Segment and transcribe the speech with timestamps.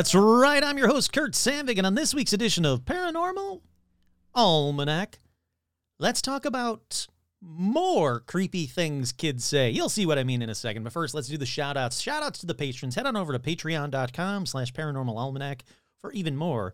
[0.00, 0.64] That's right.
[0.64, 3.60] I'm your host, Kurt Sandvig, and on this week's edition of Paranormal
[4.34, 5.18] Almanac,
[5.98, 7.06] let's talk about
[7.42, 9.68] more creepy things kids say.
[9.68, 10.84] You'll see what I mean in a second.
[10.84, 12.00] But first, let's do the shout outs.
[12.00, 12.94] Shout outs to the patrons.
[12.94, 15.64] Head on over to patreon.com slash paranormal almanac
[16.00, 16.72] for even more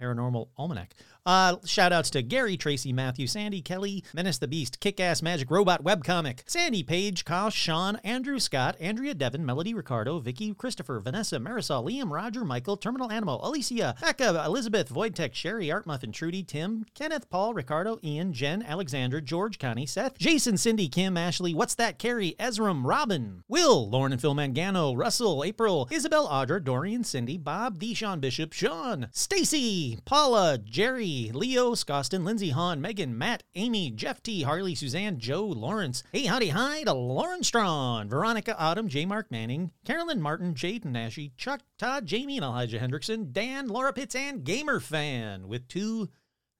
[0.00, 0.94] Paranormal Almanac.
[1.24, 5.50] Uh, shout outs to Gary, Tracy, Matthew, Sandy, Kelly, Menace the Beast, Kick Ass Magic
[5.50, 11.40] Robot Webcomic, Sandy, Page, Kyle, Sean, Andrew, Scott, Andrea, Devon, Melody, Ricardo, Vicky, Christopher, Vanessa,
[11.40, 16.86] Marisol, Liam, Roger, Michael, Terminal Animal, Alicia, Becca, Elizabeth, Voidtech, Sherry, Art Muffin, Trudy, Tim,
[16.94, 21.98] Kenneth, Paul, Ricardo, Ian, Jen, Alexandra, George, Connie, Seth, Jason, Cindy, Kim, Ashley, What's That,
[21.98, 27.82] Carrie, Ezram, Robin, Will, Lauren and Phil Mangano, Russell, April, Isabel, Audra, Dorian, Cindy, Bob,
[27.94, 34.42] Sean Bishop, Sean, Stacy, Paula, Jerry, Leo, Scostin, Lindsay, Han, Megan, Matt, Amy, Jeff T,
[34.42, 39.06] Harley, Suzanne, Joe, Lawrence, Hey Howdy Hi to Lauren Strawn, Veronica Autumn, J.
[39.06, 44.14] Mark Manning, Carolyn Martin, Jaden Nashi, Chuck, Todd, Jamie, and Elijah Hendrickson, Dan, Laura Pitts,
[44.14, 46.08] and Gamer Fan, with two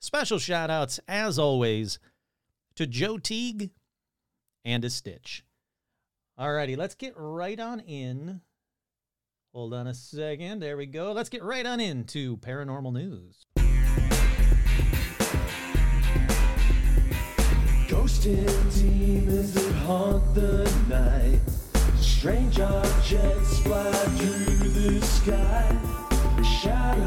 [0.00, 1.98] special shout outs, as always,
[2.76, 3.70] to Joe Teague
[4.64, 5.44] and a Stitch.
[6.38, 8.42] Alrighty, let's get right on in.
[9.56, 10.60] Hold on a second.
[10.60, 11.12] There we go.
[11.12, 13.46] Let's get right on into paranormal news.
[18.26, 21.40] And demons that haunt the night.
[21.96, 25.78] Strange objects fly through the sky.
[26.42, 27.05] Shadow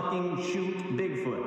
[0.00, 1.46] fucking shoot Bigfoot.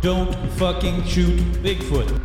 [0.00, 2.24] Don't fucking shoot Bigfoot.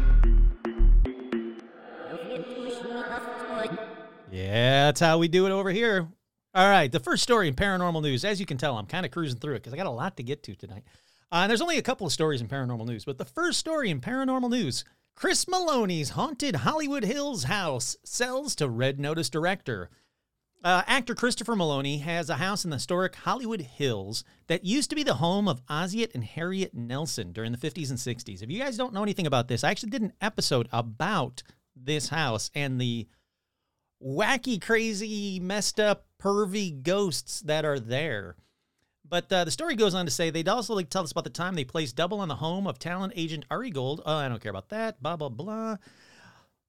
[4.32, 6.08] Yeah, that's how we do it over here.
[6.56, 8.26] All right, the first story in paranormal news.
[8.26, 10.18] As you can tell, I'm kind of cruising through it because I got a lot
[10.18, 10.84] to get to tonight.
[11.32, 13.92] Uh, and there's only a couple of stories in paranormal news, but the first story
[13.92, 14.84] in paranormal news
[15.16, 19.90] Chris Meloni's haunted Hollywood Hills house sells to Red Notice director.
[20.64, 24.96] Uh, actor Christopher Meloni has a house in the historic Hollywood Hills that used to
[24.96, 28.42] be the home of Ozzie and Harriet Nelson during the 50s and 60s.
[28.42, 31.44] If you guys don't know anything about this, I actually did an episode about
[31.76, 33.08] this house and the
[34.02, 38.36] wacky, crazy, messed up, pervy ghosts that are there.
[39.14, 41.30] But uh, the story goes on to say they'd also like tell us about the
[41.30, 44.02] time they placed double on the home of talent agent Ari Gold.
[44.08, 45.04] Oh, I don't care about that.
[45.04, 45.78] Blah blah blah.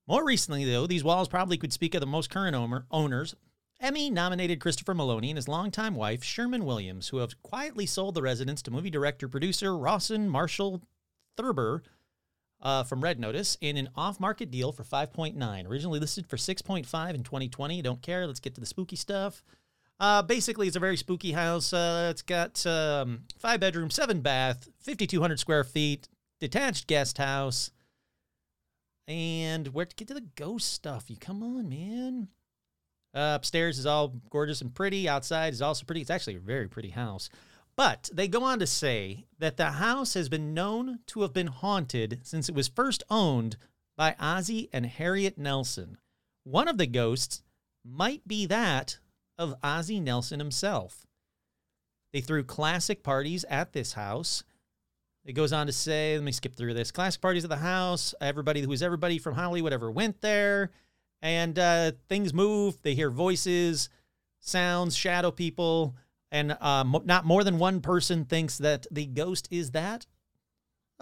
[0.07, 3.35] More recently, though, these walls probably could speak of the most current owner, owners.
[3.81, 8.21] Emmy nominated Christopher Meloni and his longtime wife, Sherman Williams, who have quietly sold the
[8.21, 10.83] residence to movie director producer Rawson Marshall
[11.39, 11.83] Thurber
[12.61, 15.67] uh, from Red Notice in an off market deal for 5.9.
[15.67, 17.81] Originally listed for 6.5 in 2020.
[17.81, 18.27] Don't care.
[18.27, 19.43] Let's get to the spooky stuff.
[20.01, 21.73] Uh, basically, it's a very spooky house.
[21.73, 26.09] Uh, it's got um, five bedroom, seven bath, 5,200 square feet,
[26.41, 27.71] detached guest house.
[29.07, 31.11] And where to get to the ghost stuff?
[31.11, 32.29] You come on, man.
[33.15, 35.09] Uh, upstairs is all gorgeous and pretty.
[35.09, 36.01] Outside is also pretty.
[36.01, 37.29] It's actually a very pretty house.
[37.77, 41.49] But they go on to say that the house has been known to have been
[41.49, 43.57] haunted since it was first owned
[43.97, 45.99] by Ozzie and Harriet Nelson.
[46.45, 47.43] One of the ghosts
[47.85, 48.99] might be that
[49.39, 51.07] of Ozzie Nelson himself.
[52.13, 54.45] They threw classic parties at this house.
[55.25, 56.91] It goes on to say, let me skip through this.
[56.91, 58.15] Classic parties at the house.
[58.21, 60.71] Everybody who was everybody from Hollywood ever went there.
[61.23, 62.79] And uh, things move.
[62.83, 63.89] They hear voices,
[64.41, 65.97] sounds, shadow people.
[66.31, 70.07] And uh, mo- not more than one person thinks that the ghost is that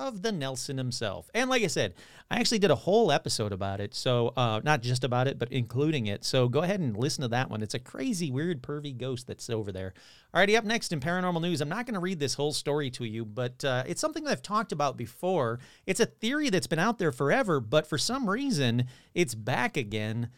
[0.02, 1.30] of the Nelson himself.
[1.34, 1.94] And like I said,
[2.30, 3.94] I actually did a whole episode about it.
[3.94, 6.24] So, uh, not just about it, but including it.
[6.24, 7.62] So, go ahead and listen to that one.
[7.62, 9.94] It's a crazy, weird, pervy ghost that's over there.
[10.34, 13.04] Alrighty, up next in paranormal news, I'm not going to read this whole story to
[13.04, 15.60] you, but uh, it's something that I've talked about before.
[15.86, 20.30] It's a theory that's been out there forever, but for some reason, it's back again.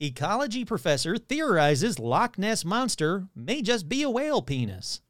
[0.00, 5.00] Ecology professor theorizes Loch Ness monster may just be a whale penis.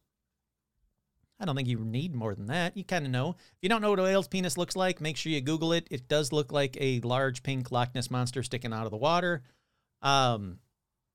[1.40, 2.76] I don't think you need more than that.
[2.76, 3.31] You kind of know.
[3.31, 5.87] If you don't know what a whale's penis looks like, make sure you Google it.
[5.90, 9.43] It does look like a large pink Loch Ness monster sticking out of the water.
[10.02, 10.58] Um,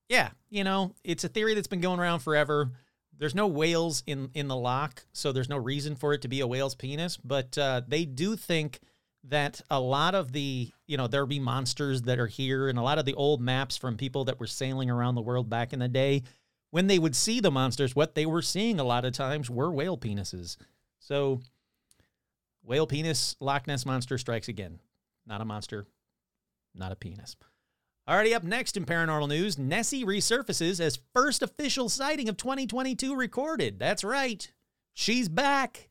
[0.10, 2.72] yeah, you know, it's a theory that's been going around forever.
[3.18, 6.40] There's no whales in in the loch, so there's no reason for it to be
[6.40, 7.18] a whale's penis.
[7.18, 8.80] But uh, they do think
[9.26, 12.82] that a lot of the, you know, there'll be monsters that are here, and a
[12.82, 15.80] lot of the old maps from people that were sailing around the world back in
[15.80, 16.24] the day
[16.74, 19.72] when they would see the monsters, what they were seeing a lot of times were
[19.72, 20.58] whale penises.
[20.98, 21.40] So,
[22.64, 24.80] whale penis, Loch Ness monster strikes again.
[25.28, 25.86] Not a monster,
[26.74, 27.36] not a penis.
[28.10, 33.78] Already up next in paranormal news, Nessie resurfaces as first official sighting of 2022 recorded.
[33.78, 34.52] That's right,
[34.96, 35.90] she's back.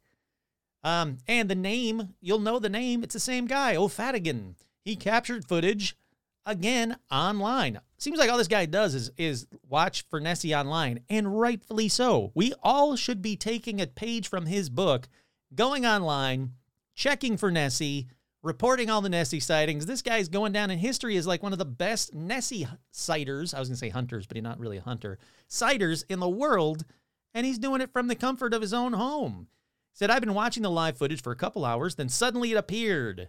[0.82, 3.04] Um, and the name, you'll know the name.
[3.04, 4.56] It's the same guy, O'Faodhagain.
[4.84, 5.96] He captured footage
[6.44, 7.78] again online.
[8.02, 12.32] Seems like all this guy does is is watch for Nessie online, and rightfully so.
[12.34, 15.08] We all should be taking a page from his book,
[15.54, 16.54] going online,
[16.96, 18.08] checking for Nessie,
[18.42, 19.86] reporting all the Nessie sightings.
[19.86, 23.54] This guy's going down in history as like one of the best Nessie sighters.
[23.54, 25.20] I was gonna say hunters, but he's not really a hunter.
[25.46, 26.84] Sighters in the world,
[27.34, 29.46] and he's doing it from the comfort of his own home.
[29.92, 32.56] He said, I've been watching the live footage for a couple hours, then suddenly it
[32.56, 33.28] appeared.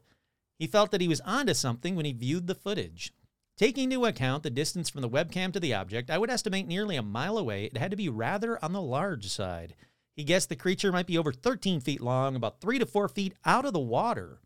[0.58, 3.14] He felt that he was onto something when he viewed the footage.
[3.56, 6.96] Taking into account the distance from the webcam to the object, I would estimate nearly
[6.96, 9.76] a mile away, it had to be rather on the large side.
[10.16, 13.34] He guessed the creature might be over 13 feet long, about 3 to 4 feet
[13.46, 14.40] out of the water.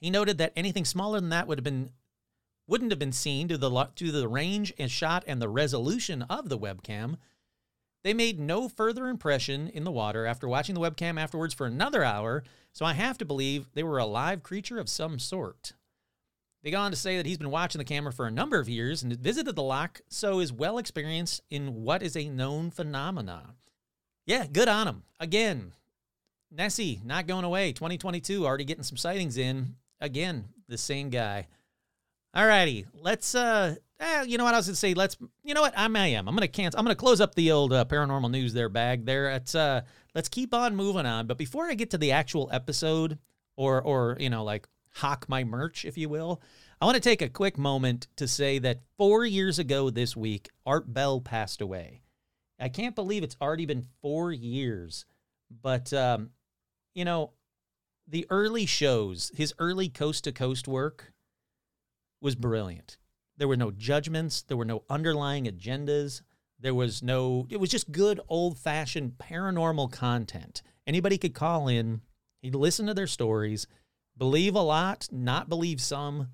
[0.00, 1.90] He noted that anything smaller than that would have been
[2.66, 6.48] wouldn't have been seen to the to the range and shot and the resolution of
[6.48, 7.16] the webcam.
[8.02, 12.02] They made no further impression in the water after watching the webcam afterwards for another
[12.02, 12.42] hour,
[12.72, 15.72] so I have to believe they were a live creature of some sort.
[16.64, 18.70] They go on to say that he's been watching the camera for a number of
[18.70, 23.54] years and visited the lock, so is well experienced in what is a known phenomena.
[24.24, 25.02] Yeah, good on him.
[25.20, 25.72] Again,
[26.50, 27.72] Nessie not going away.
[27.72, 29.76] 2022 already getting some sightings in.
[30.00, 31.48] Again, the same guy.
[32.34, 35.74] Alrighty, let's uh eh, you know what I was gonna say, let's you know what,
[35.76, 36.26] I'm I am.
[36.26, 39.28] I'm gonna cancel I'm gonna close up the old uh, paranormal news there bag there.
[39.32, 39.82] It's uh
[40.14, 41.26] let's keep on moving on.
[41.26, 43.18] But before I get to the actual episode
[43.54, 46.40] or or you know, like hawk my merch, if you will,
[46.80, 50.50] I want to take a quick moment to say that four years ago this week,
[50.66, 52.02] Art Bell passed away.
[52.60, 55.06] I can't believe it's already been four years.
[55.62, 56.30] But um,
[56.94, 57.32] you know,
[58.06, 61.12] the early shows, his early coast to coast work
[62.20, 62.96] was brilliant.
[63.36, 66.22] There were no judgments, there were no underlying agendas.
[66.60, 70.62] There was no, it was just good old fashioned paranormal content.
[70.86, 72.00] Anybody could call in,
[72.40, 73.66] he'd listen to their stories,
[74.16, 76.28] believe a lot, not believe some,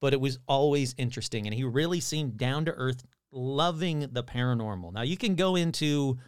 [0.00, 1.46] but it was always interesting.
[1.46, 4.92] And he really seemed down to earth, loving the paranormal.
[4.92, 6.18] Now, you can go into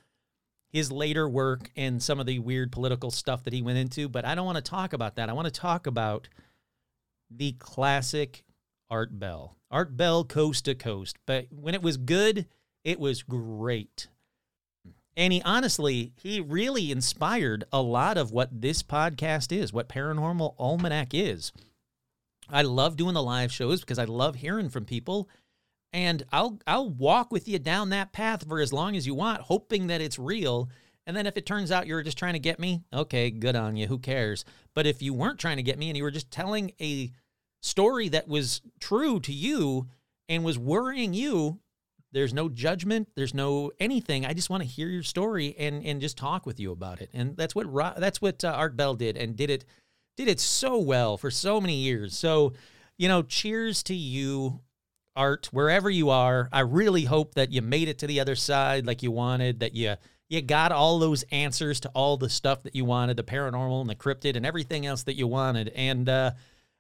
[0.69, 4.25] his later work and some of the weird political stuff that he went into, but
[4.25, 5.29] I don't want to talk about that.
[5.29, 6.29] I want to talk about
[7.31, 8.45] the classic
[8.91, 9.57] Art Bell.
[9.71, 11.17] Art Bell coast to coast.
[11.27, 12.47] But when it was good,
[12.85, 14.09] it was great.
[15.17, 20.55] And he honestly, he really inspired a lot of what this podcast is, what Paranormal
[20.59, 21.53] Almanac is.
[22.49, 25.29] I love doing the live shows because I love hearing from people.
[25.93, 29.41] And I'll I'll walk with you down that path for as long as you want,
[29.41, 30.69] hoping that it's real.
[31.07, 33.77] And then if it turns out you're just trying to get me, okay, good on
[33.77, 33.87] you.
[33.87, 34.45] Who cares?
[34.75, 37.11] But if you weren't trying to get me and you were just telling a
[37.63, 39.89] story that was true to you
[40.29, 41.61] and was worrying you,
[42.13, 44.25] there's no judgment, there's no anything.
[44.25, 47.11] I just want to hear your story and and just talk with you about it.
[47.13, 47.67] And that's what
[47.99, 49.65] that's what uh, Art Bell did and did it
[50.17, 52.17] did it so well for so many years.
[52.17, 52.55] So,
[52.97, 54.61] you know, cheers to you
[55.15, 56.49] Art wherever you are.
[56.53, 59.75] I really hope that you made it to the other side like you wanted, that
[59.75, 59.97] you
[60.29, 63.91] you got all those answers to all the stuff that you wanted, the paranormal and
[63.91, 65.69] the cryptid and everything else that you wanted.
[65.75, 66.33] And uh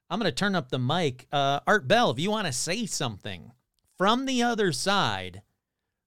[0.09, 1.27] I'm going to turn up the mic.
[1.33, 3.51] Uh, Art Bell, if you want to say something
[3.97, 5.43] from the other side,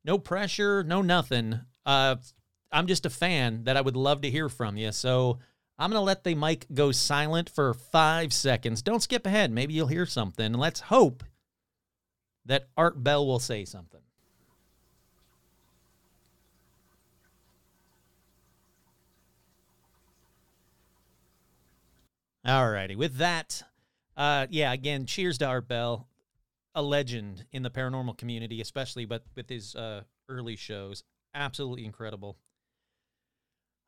[0.04, 1.62] no pressure, no nothing.
[1.86, 2.18] Uh,
[2.72, 4.92] I'm just a fan that I would love to hear from you.
[4.92, 5.40] So
[5.78, 8.82] I'm going to let the mic go silent for five seconds.
[8.82, 9.52] Don't skip ahead.
[9.52, 10.46] Maybe you'll hear something.
[10.46, 11.24] And let's hope
[12.46, 14.02] that Art Bell will say something.
[22.46, 22.96] All righty.
[22.96, 23.62] With that,
[24.18, 26.09] uh, yeah, again, cheers to Art Bell,
[26.76, 31.04] a legend in the paranormal community, especially but with his uh, early shows.
[31.34, 32.38] Absolutely incredible.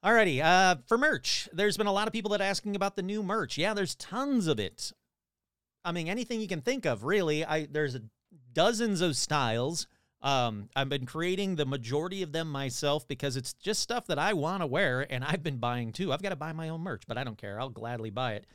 [0.03, 3.21] Alrighty, uh, for merch, there's been a lot of people that asking about the new
[3.21, 3.57] merch.
[3.57, 4.91] Yeah, there's tons of it.
[5.85, 7.45] I mean, anything you can think of, really.
[7.45, 7.97] I there's
[8.53, 9.87] dozens of styles.
[10.23, 14.33] Um, I've been creating the majority of them myself because it's just stuff that I
[14.33, 16.11] want to wear, and I've been buying too.
[16.11, 17.59] I've got to buy my own merch, but I don't care.
[17.59, 18.47] I'll gladly buy it.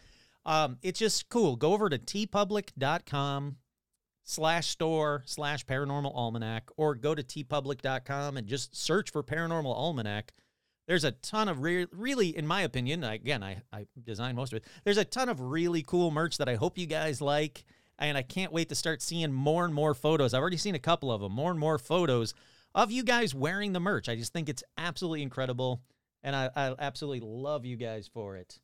[0.45, 1.56] Um, it's just cool.
[1.56, 3.56] Go over to teepublic.com
[4.28, 10.33] slash store slash paranormal almanac, or go to teepublic.com and just search for paranormal almanac.
[10.87, 14.59] There's a ton of re- really, in my opinion, again, I, I designed most of
[14.59, 14.64] it.
[14.85, 17.64] There's a ton of really cool merch that I hope you guys like.
[17.99, 20.35] And I can't wait to start seeing more and more photos.
[20.35, 22.35] I've already seen a couple of them, more and more photos
[22.75, 24.09] of you guys wearing the merch.
[24.09, 25.80] I just think it's absolutely incredible.
[26.23, 28.59] And I, I absolutely love you guys for it.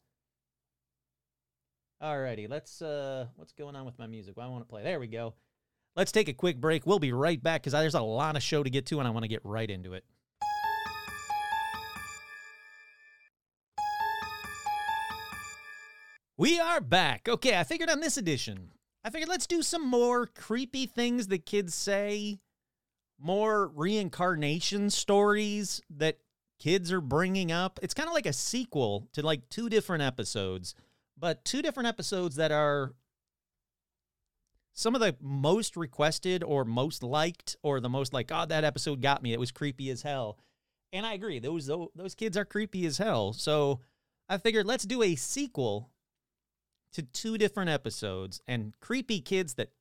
[2.02, 4.36] Alrighty, let's uh what's going on with my music?
[4.36, 4.82] Well, I want to play.
[4.82, 5.34] There we go.
[5.94, 6.86] Let's take a quick break.
[6.86, 9.10] We'll be right back because there's a lot of show to get to, and I
[9.10, 10.04] want to get right into it.
[16.38, 17.28] We are back.
[17.28, 18.72] Okay, I figured on this edition,
[19.04, 22.40] I figured let's do some more creepy things that kids say,
[23.20, 26.18] more reincarnation stories that
[26.58, 27.78] kids are bringing up.
[27.82, 30.74] It's kind of like a sequel to like two different episodes,
[31.18, 32.94] but two different episodes that are
[34.72, 39.02] some of the most requested or most liked or the most like, oh, that episode
[39.02, 39.32] got me.
[39.32, 40.38] It was creepy as hell.
[40.92, 41.38] And I agree.
[41.38, 43.32] Those those kids are creepy as hell.
[43.32, 43.80] So
[44.28, 45.90] I figured let's do a sequel
[46.92, 49.72] to two different episodes and creepy kids that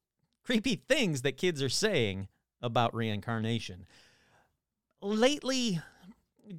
[0.43, 2.27] creepy things that kids are saying
[2.61, 3.85] about reincarnation.
[5.01, 5.81] Lately,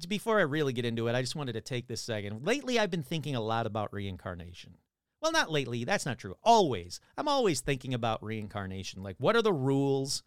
[0.07, 2.45] before I really get into it, I just wanted to take this second.
[2.45, 4.75] Lately, I've been thinking a lot about reincarnation.
[5.23, 6.35] Well, not lately, that's not true.
[6.43, 6.99] Always.
[7.17, 9.03] I'm always thinking about reincarnation.
[9.03, 10.21] Like, what are the rules?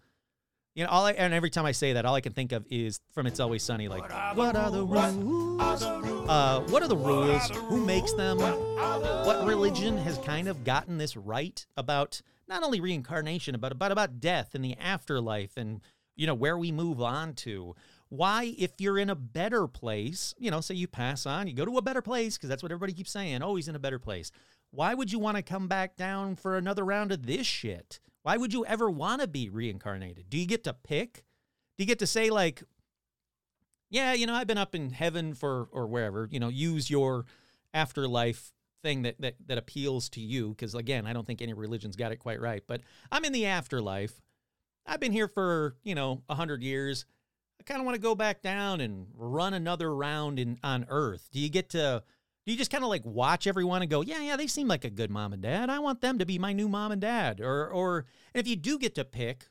[0.74, 2.64] You know, all I, and every time I say that, all I can think of
[2.70, 3.88] is from It's Always Sunny.
[3.88, 5.82] Like, what are the rules?
[5.82, 7.50] Uh, what are the rules?
[7.50, 8.38] Who makes them?
[8.38, 14.18] What religion has kind of gotten this right about not only reincarnation, but about about
[14.18, 15.82] death and the afterlife, and
[16.14, 17.76] you know where we move on to?
[18.08, 21.64] Why, if you're in a better place, you know, say you pass on, you go
[21.64, 23.42] to a better place because that's what everybody keeps saying.
[23.42, 24.30] Oh, he's in a better place.
[24.70, 28.00] Why would you want to come back down for another round of this shit?
[28.22, 30.28] Why would you ever want to be reincarnated?
[30.28, 31.24] Do you get to pick?
[31.78, 32.62] Do you get to say, like,
[33.88, 37.24] yeah, you know, I've been up in heaven for, or wherever, you know, use your
[37.72, 40.50] afterlife thing that, that, that appeals to you?
[40.50, 42.80] Because again, I don't think any religion's got it quite right, but
[43.12, 44.20] I'm in the afterlife.
[44.86, 47.06] I've been here for, you know, a hundred years.
[47.60, 51.28] I kind of want to go back down and run another round in on Earth.
[51.32, 52.02] Do you get to
[52.46, 54.84] do you just kind of like watch everyone and go, yeah, yeah, they seem like
[54.84, 55.68] a good mom and dad.
[55.68, 57.40] I want them to be my new mom and dad.
[57.40, 59.46] Or, or if you do get to pick,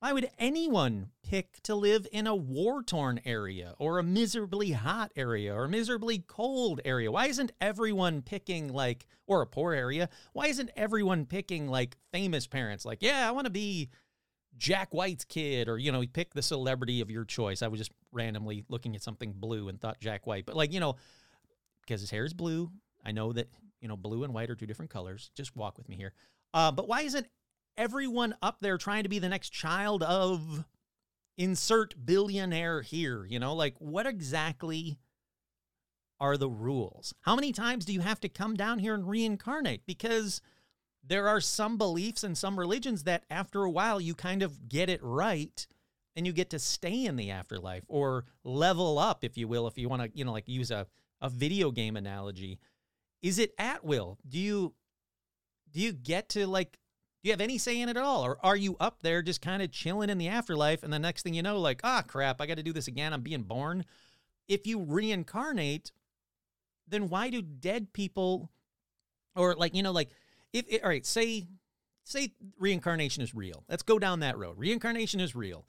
[0.00, 5.12] why would anyone pick to live in a war torn area or a miserably hot
[5.14, 7.12] area or a miserably cold area?
[7.12, 10.08] Why isn't everyone picking like, or a poor area?
[10.32, 12.84] Why isn't everyone picking like famous parents?
[12.84, 13.90] Like, yeah, I want to be
[14.56, 17.62] Jack White's kid, or, you know, pick the celebrity of your choice.
[17.62, 20.80] I was just randomly looking at something blue and thought Jack White, but like, you
[20.80, 20.96] know,
[21.90, 22.70] because his hair is blue.
[23.04, 23.48] I know that,
[23.80, 25.32] you know, blue and white are two different colors.
[25.34, 26.12] Just walk with me here.
[26.54, 27.26] Uh, but why isn't
[27.76, 30.64] everyone up there trying to be the next child of
[31.36, 33.26] insert billionaire here?
[33.26, 35.00] You know, like what exactly
[36.20, 37.12] are the rules?
[37.22, 39.84] How many times do you have to come down here and reincarnate?
[39.84, 40.40] Because
[41.02, 44.88] there are some beliefs and some religions that after a while you kind of get
[44.88, 45.66] it right
[46.14, 49.76] and you get to stay in the afterlife or level up, if you will, if
[49.76, 50.86] you want to, you know, like use a
[51.20, 52.58] a video game analogy,
[53.22, 54.18] is it at will?
[54.28, 54.74] Do you
[55.72, 56.78] do you get to like
[57.22, 58.24] do you have any say in it at all?
[58.24, 61.22] Or are you up there just kind of chilling in the afterlife and the next
[61.22, 63.12] thing you know, like, ah crap, I gotta do this again.
[63.12, 63.84] I'm being born.
[64.48, 65.92] If you reincarnate,
[66.88, 68.50] then why do dead people
[69.36, 70.08] or like, you know, like
[70.52, 71.46] if it, all right, say
[72.04, 73.64] say reincarnation is real.
[73.68, 74.58] Let's go down that road.
[74.58, 75.66] Reincarnation is real.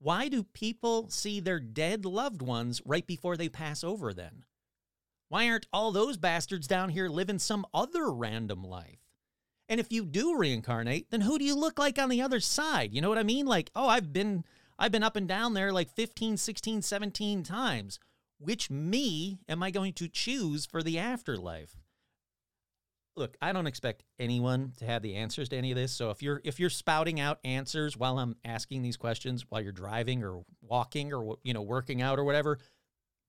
[0.00, 4.44] Why do people see their dead loved ones right before they pass over then?
[5.28, 9.00] Why aren't all those bastards down here living some other random life?
[9.68, 12.94] And if you do reincarnate, then who do you look like on the other side?
[12.94, 13.46] You know what I mean?
[13.46, 14.44] Like, oh, I've been
[14.78, 17.98] I've been up and down there like 15, 16, 17 times.
[18.38, 21.76] Which me am I going to choose for the afterlife?
[23.16, 25.92] Look, I don't expect anyone to have the answers to any of this.
[25.92, 29.72] So if you're if you're spouting out answers while I'm asking these questions while you're
[29.72, 32.58] driving or walking or you know working out or whatever,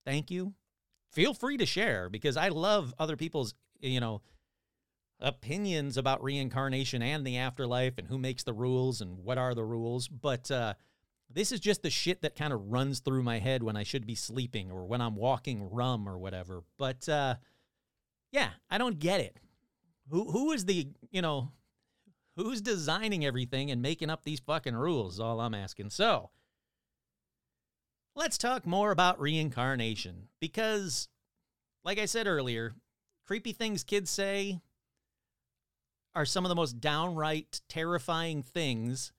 [0.05, 0.53] thank you
[1.11, 4.21] feel free to share because I love other people's, you know,
[5.19, 9.63] opinions about reincarnation and the afterlife and who makes the rules and what are the
[9.63, 10.73] rules, but uh,
[11.29, 14.07] this is just the shit that kind of runs through my head when I should
[14.07, 16.63] be sleeping or when I'm walking rum or whatever.
[16.77, 17.35] But uh,
[18.31, 19.37] yeah, I don't get it.
[20.09, 21.51] Who who is the you know
[22.35, 25.15] who's designing everything and making up these fucking rules?
[25.15, 25.91] Is all I'm asking.
[25.91, 26.31] So
[28.19, 31.07] let's talk more about reincarnation because,
[31.85, 32.73] like I said earlier,
[33.25, 34.59] creepy things kids say
[36.13, 39.13] are some of the most downright terrifying things.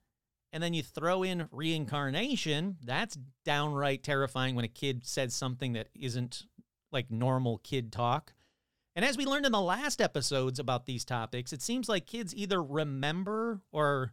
[0.52, 2.76] And then you throw in reincarnation.
[2.84, 6.44] That's downright terrifying when a kid says something that isn't
[6.92, 8.34] like normal kid talk.
[8.94, 12.34] And as we learned in the last episodes about these topics, it seems like kids
[12.34, 14.12] either remember or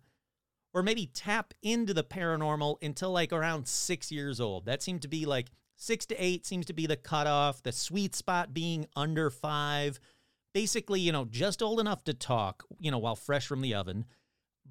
[0.73, 4.65] or maybe tap into the paranormal until like around 6 years old.
[4.65, 8.15] That seemed to be like 6 to 8 seems to be the cutoff, the sweet
[8.15, 9.99] spot being under 5
[10.57, 14.05] basically, you know, just old enough to talk, you know, while fresh from the oven,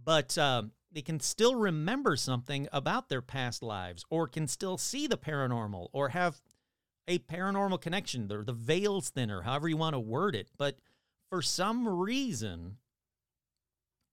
[0.05, 5.07] but um, they can still remember something about their past lives or can still see
[5.07, 6.41] the paranormal or have
[7.07, 10.49] a paranormal connection or the veil's thinner, however you want to word it.
[10.59, 10.79] But
[11.31, 12.79] for some reason,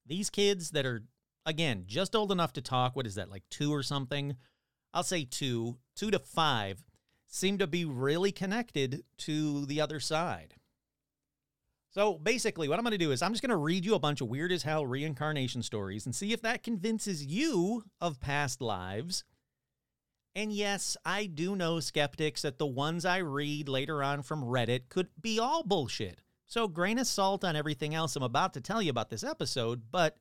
[0.06, 1.02] these kids that are,
[1.46, 4.36] again, just old enough to talk, what is that, like two or something?
[4.92, 6.84] I'll say two, two to five,
[7.26, 10.54] seem to be really connected to the other side.
[11.90, 14.00] So basically, what I'm going to do is I'm just going to read you a
[14.00, 18.60] bunch of weird as hell reincarnation stories and see if that convinces you of past
[18.60, 19.22] lives.
[20.34, 24.88] And yes, I do know skeptics that the ones I read later on from Reddit
[24.88, 26.20] could be all bullshit.
[26.46, 29.82] So, grain of salt on everything else I'm about to tell you about this episode,
[29.92, 30.18] but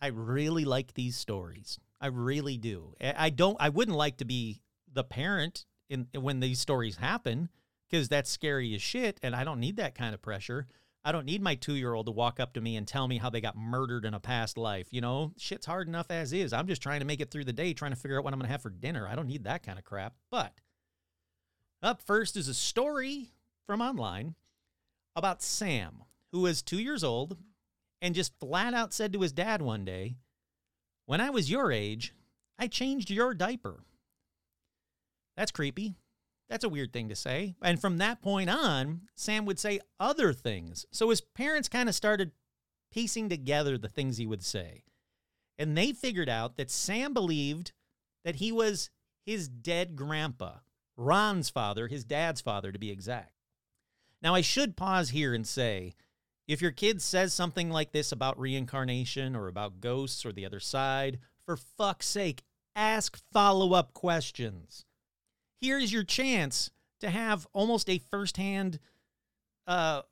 [0.00, 1.78] I really like these stories.
[2.00, 2.94] I really do.
[3.00, 7.50] I don't I wouldn't like to be the parent in when these stories happen
[7.88, 9.18] because that's scary as shit.
[9.22, 10.66] And I don't need that kind of pressure.
[11.04, 13.18] I don't need my two year old to walk up to me and tell me
[13.18, 14.88] how they got murdered in a past life.
[14.90, 16.52] You know, shit's hard enough as is.
[16.52, 18.38] I'm just trying to make it through the day, trying to figure out what I'm
[18.38, 19.06] going to have for dinner.
[19.08, 20.14] I don't need that kind of crap.
[20.30, 20.52] But
[21.82, 23.30] up first is a story
[23.66, 24.34] from online
[25.16, 27.36] about Sam, who is two years old
[28.02, 30.16] and just flat out said to his dad one day,
[31.06, 32.14] When I was your age,
[32.58, 33.84] I changed your diaper.
[35.36, 35.94] That's creepy.
[36.48, 37.54] That's a weird thing to say.
[37.62, 40.84] And from that point on, Sam would say other things.
[40.90, 42.32] So his parents kind of started
[42.92, 44.82] piecing together the things he would say.
[45.58, 47.72] And they figured out that Sam believed
[48.24, 48.90] that he was
[49.24, 50.54] his dead grandpa,
[50.96, 53.32] Ron's father, his dad's father to be exact.
[54.22, 55.94] Now, I should pause here and say
[56.50, 60.60] if your kid says something like this about reincarnation or about ghosts or the other
[60.60, 62.42] side, for fuck's sake,
[62.74, 64.84] ask follow up questions
[65.60, 68.78] here's your chance to have almost a firsthand
[69.66, 70.02] uh,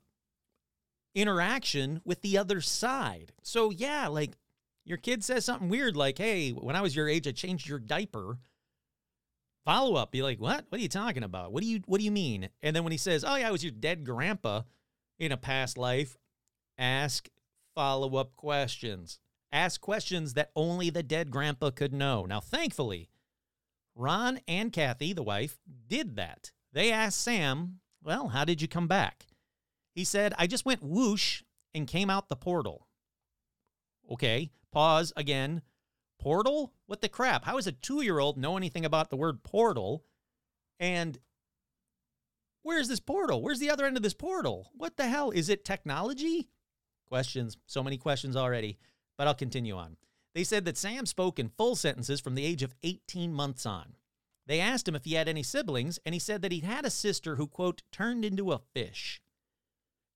[1.15, 3.33] interaction with the other side.
[3.43, 4.33] So, yeah, like
[4.85, 7.79] your kid says something weird, like, hey, when I was your age, I changed your
[7.79, 8.37] diaper.
[9.65, 10.65] Follow up, be like, what?
[10.69, 11.51] What are you talking about?
[11.51, 12.49] What do you what do you mean?
[12.61, 14.61] And then when he says, Oh yeah, I was your dead grandpa
[15.19, 16.15] in a past life,
[16.79, 17.29] ask
[17.75, 19.19] follow up questions.
[19.51, 22.25] Ask questions that only the dead grandpa could know.
[22.25, 23.09] Now, thankfully,
[23.95, 26.51] Ron and Kathy, the wife, did that.
[26.71, 29.25] They asked Sam, Well, how did you come back?
[29.93, 32.87] He said, I just went whoosh and came out the portal.
[34.09, 35.61] Okay, pause again.
[36.19, 36.73] Portal?
[36.85, 37.45] What the crap?
[37.45, 40.03] How does a two year old know anything about the word portal?
[40.79, 41.17] And
[42.61, 43.41] where's this portal?
[43.41, 44.71] Where's the other end of this portal?
[44.73, 45.31] What the hell?
[45.31, 46.49] Is it technology?
[47.09, 47.57] Questions.
[47.65, 48.77] So many questions already,
[49.17, 49.97] but I'll continue on.
[50.35, 53.95] They said that Sam spoke in full sentences from the age of 18 months on.
[54.45, 56.89] They asked him if he had any siblings, and he said that he had a
[56.89, 59.21] sister who, quote, turned into a fish.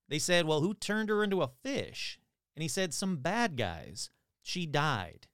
[0.10, 2.20] They said, Well, who turned her into a fish?
[2.56, 4.10] And he said, Some bad guys.
[4.42, 5.28] She died.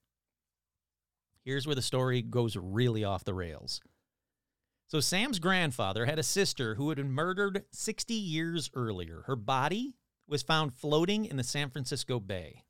[1.43, 3.81] Here's where the story goes really off the rails.
[4.87, 9.23] So, Sam's grandfather had a sister who had been murdered 60 years earlier.
[9.27, 9.93] Her body
[10.29, 12.63] was found floating in the San Francisco Bay.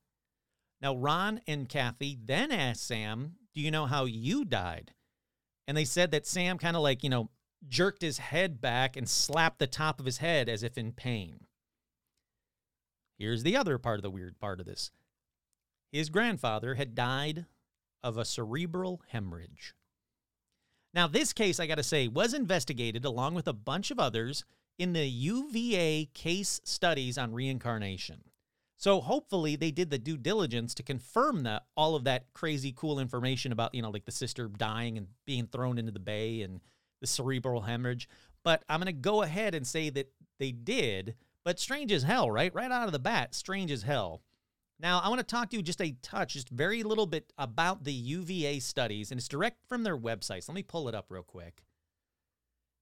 [0.81, 4.93] Now, Ron and Kathy then asked Sam, Do you know how you died?
[5.67, 7.29] And they said that Sam kind of like, you know,
[7.67, 11.41] jerked his head back and slapped the top of his head as if in pain.
[13.17, 14.91] Here's the other part of the weird part of this
[15.91, 17.45] his grandfather had died
[18.03, 19.73] of a cerebral hemorrhage.
[20.93, 24.45] Now, this case, I got to say, was investigated along with a bunch of others
[24.79, 28.23] in the UVA case studies on reincarnation.
[28.77, 32.97] So hopefully they did the due diligence to confirm that all of that crazy cool
[32.97, 36.61] information about, you know, like the sister dying and being thrown into the bay and
[37.01, 38.07] the cerebral hemorrhage.
[38.41, 42.31] But I'm going to go ahead and say that they did, But strange as hell,
[42.31, 42.55] right?
[42.55, 44.21] Right out of the bat, strange as hell.
[44.79, 47.83] Now, I want to talk to you just a touch, just very little bit about
[47.83, 50.47] the UVA studies, and it's direct from their websites.
[50.47, 51.63] Let me pull it up real quick.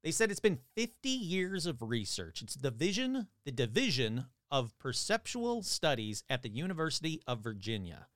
[0.08, 2.42] They said it's been 50 years of research.
[2.42, 8.08] It's division, the division of perceptual studies at the University of Virginia.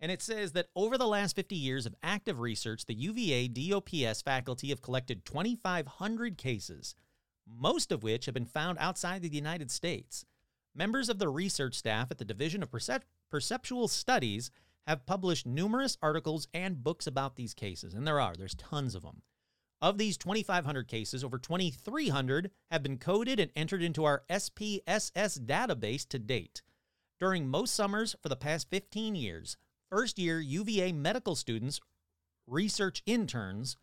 [0.00, 4.22] And it says that over the last 50 years of active research, the UVA DOPS
[4.22, 6.94] faculty have collected 2,500 cases,
[7.46, 10.24] most of which have been found outside of the United States.
[10.74, 14.50] Members of the research staff at the Division of Percep- Perceptual Studies
[14.86, 19.02] have published numerous articles and books about these cases, and there are, there's tons of
[19.02, 19.20] them.
[19.82, 26.08] Of these 2,500 cases, over 2,300 have been coded and entered into our SPSS database
[26.08, 26.62] to date.
[27.18, 29.56] During most summers for the past 15 years,
[29.90, 31.80] first year UVA medical students,
[32.46, 33.76] research interns,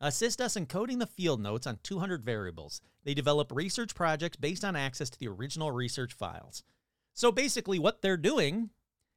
[0.00, 2.82] assist us in coding the field notes on 200 variables.
[3.04, 6.62] They develop research projects based on access to the original research files.
[7.14, 8.70] So basically, what they're doing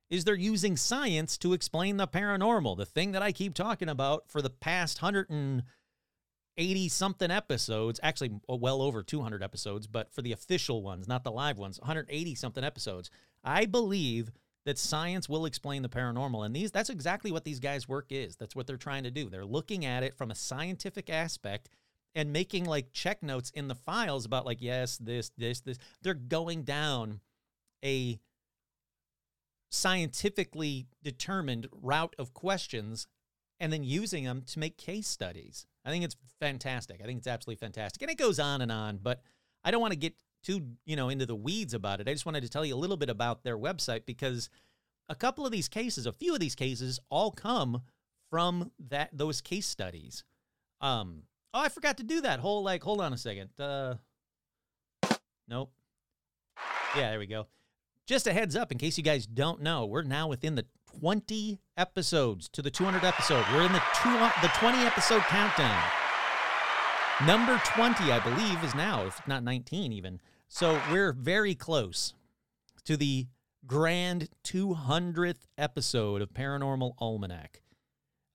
[0.09, 4.23] is they're using science to explain the paranormal, the thing that I keep talking about
[4.27, 10.31] for the past 180 something episodes, actually oh, well over 200 episodes, but for the
[10.31, 13.09] official ones, not the live ones, 180 something episodes.
[13.43, 14.31] I believe
[14.65, 18.35] that science will explain the paranormal and these that's exactly what these guys work is.
[18.35, 19.29] That's what they're trying to do.
[19.29, 21.69] They're looking at it from a scientific aspect
[22.15, 25.77] and making like check notes in the files about like yes, this, this, this.
[26.01, 27.21] They're going down
[27.83, 28.19] a
[29.69, 33.07] scientifically determined route of questions
[33.59, 35.65] and then using them to make case studies.
[35.83, 37.01] I think it's fantastic.
[37.01, 38.01] I think it's absolutely fantastic.
[38.01, 39.21] And it goes on and on, but
[39.63, 42.07] I don't want to get too, you know, into the weeds about it.
[42.07, 44.49] I just wanted to tell you a little bit about their website because
[45.09, 47.81] a couple of these cases, a few of these cases all come
[48.29, 50.23] from that those case studies.
[50.81, 53.49] Um oh, I forgot to do that whole like hold on a second.
[53.59, 53.95] Uh
[55.47, 55.71] Nope.
[56.95, 57.47] Yeah, there we go.
[58.07, 60.65] Just a heads up in case you guys don't know, we're now within the
[61.01, 63.43] 20 episodes to the 200 episode.
[63.51, 65.83] We're in the two, the 20 episode countdown.
[67.25, 70.21] Number 20, I believe, is now, if not 19 even.
[70.47, 72.13] So we're very close
[72.85, 73.27] to the
[73.65, 77.61] grand 200th episode of Paranormal Almanac.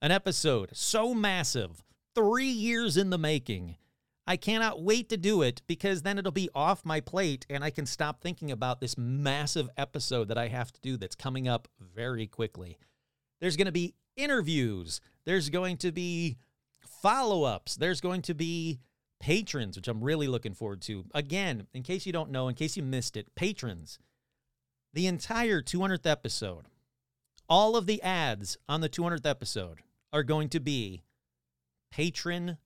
[0.03, 1.83] An episode so massive,
[2.15, 3.77] three years in the making.
[4.27, 7.71] I cannot wait to do it because then it'll be off my plate and I
[7.71, 11.69] can stop thinking about this massive episode that I have to do that's coming up
[11.81, 12.79] very quickly.
[13.41, 16.37] There's going to be interviews, there's going to be
[16.81, 18.79] follow ups, there's going to be
[19.19, 21.05] patrons, which I'm really looking forward to.
[21.15, 23.99] Again, in case you don't know, in case you missed it, patrons,
[24.93, 26.67] the entire 200th episode,
[27.49, 29.79] all of the ads on the 200th episode
[30.13, 31.03] are going to be
[31.91, 32.59] patron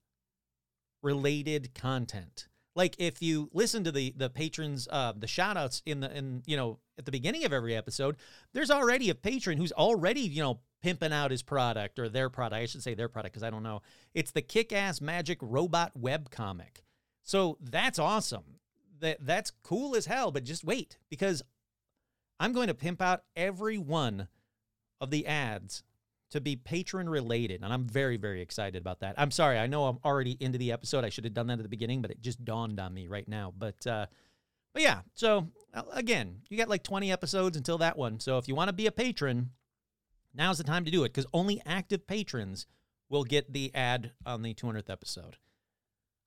[1.02, 2.48] related content.
[2.74, 6.42] Like if you listen to the the patrons uh the shout outs in the in
[6.46, 8.16] you know at the beginning of every episode,
[8.52, 12.62] there's already a patron who's already, you know, pimping out his product or their product.
[12.62, 13.82] I should say their product because I don't know.
[14.14, 16.84] It's the kick ass magic robot web comic.
[17.22, 18.60] So that's awesome.
[19.00, 21.42] That that's cool as hell, but just wait because
[22.38, 24.28] I'm going to pimp out every one
[25.00, 25.82] of the ads
[26.36, 27.62] to be patron related.
[27.62, 29.14] And I'm very, very excited about that.
[29.18, 31.04] I'm sorry, I know I'm already into the episode.
[31.04, 33.26] I should have done that at the beginning, but it just dawned on me right
[33.28, 33.52] now.
[33.56, 34.06] But uh
[34.76, 38.20] but yeah, so uh, again, you got like 20 episodes until that one.
[38.20, 39.52] So if you want to be a patron,
[40.34, 42.66] now's the time to do it because only active patrons
[43.08, 45.38] will get the ad on the 200th episode.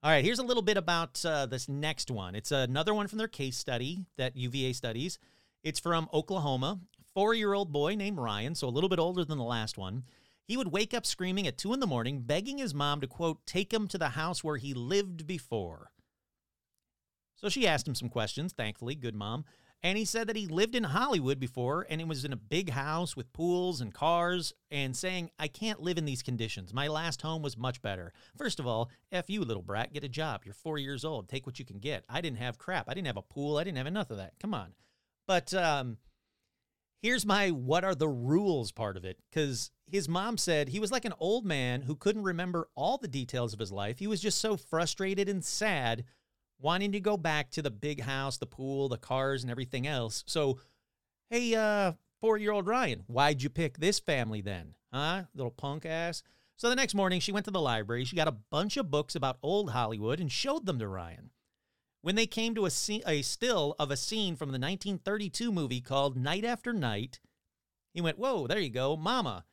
[0.01, 2.33] All right, here's a little bit about uh, this next one.
[2.33, 5.19] It's another one from their case study that UVA studies.
[5.63, 6.79] It's from Oklahoma.
[7.19, 10.05] Four year old boy named Ryan, so a little bit older than the last one.
[10.45, 13.45] He would wake up screaming at two in the morning, begging his mom to, quote,
[13.45, 15.91] take him to the house where he lived before.
[17.35, 19.43] So she asked him some questions, thankfully, good mom.
[19.83, 22.69] And he said that he lived in Hollywood before and it was in a big
[22.69, 26.73] house with pools and cars and saying, I can't live in these conditions.
[26.73, 28.13] My last home was much better.
[28.37, 30.43] First of all, F you, little brat, get a job.
[30.45, 31.27] You're four years old.
[31.27, 32.05] Take what you can get.
[32.07, 32.87] I didn't have crap.
[32.87, 33.57] I didn't have a pool.
[33.57, 34.35] I didn't have enough of that.
[34.39, 34.71] Come on.
[35.27, 35.97] But um,
[37.01, 40.91] here's my what are the rules part of it because his mom said he was
[40.91, 43.99] like an old man who couldn't remember all the details of his life.
[43.99, 46.03] He was just so frustrated and sad
[46.59, 50.23] wanting to go back to the big house, the pool, the cars, and everything else.
[50.27, 50.59] So,
[51.29, 54.75] hey, uh, four year old Ryan, why'd you pick this family then?
[54.93, 55.23] Huh?
[55.33, 56.23] Little punk ass.
[56.57, 58.03] So the next morning, she went to the library.
[58.03, 61.29] She got a bunch of books about old Hollywood and showed them to Ryan.
[62.01, 65.81] When they came to a, scene, a still of a scene from the 1932 movie
[65.81, 67.19] called Night After Night,
[67.93, 69.45] he went, Whoa, there you go, Mama.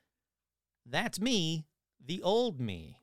[0.84, 1.66] That's me,
[2.04, 3.00] the old me.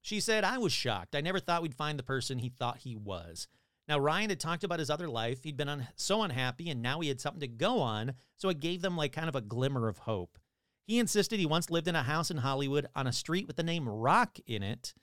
[0.00, 1.14] She said, I was shocked.
[1.14, 3.46] I never thought we'd find the person he thought he was.
[3.88, 5.42] Now, Ryan had talked about his other life.
[5.42, 8.14] He'd been un- so unhappy, and now he had something to go on.
[8.36, 10.38] So it gave them like kind of a glimmer of hope.
[10.86, 13.62] He insisted he once lived in a house in Hollywood on a street with the
[13.62, 14.94] name Rock in it,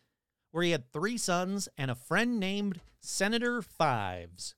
[0.56, 4.56] where he had three sons and a friend named Senator Fives.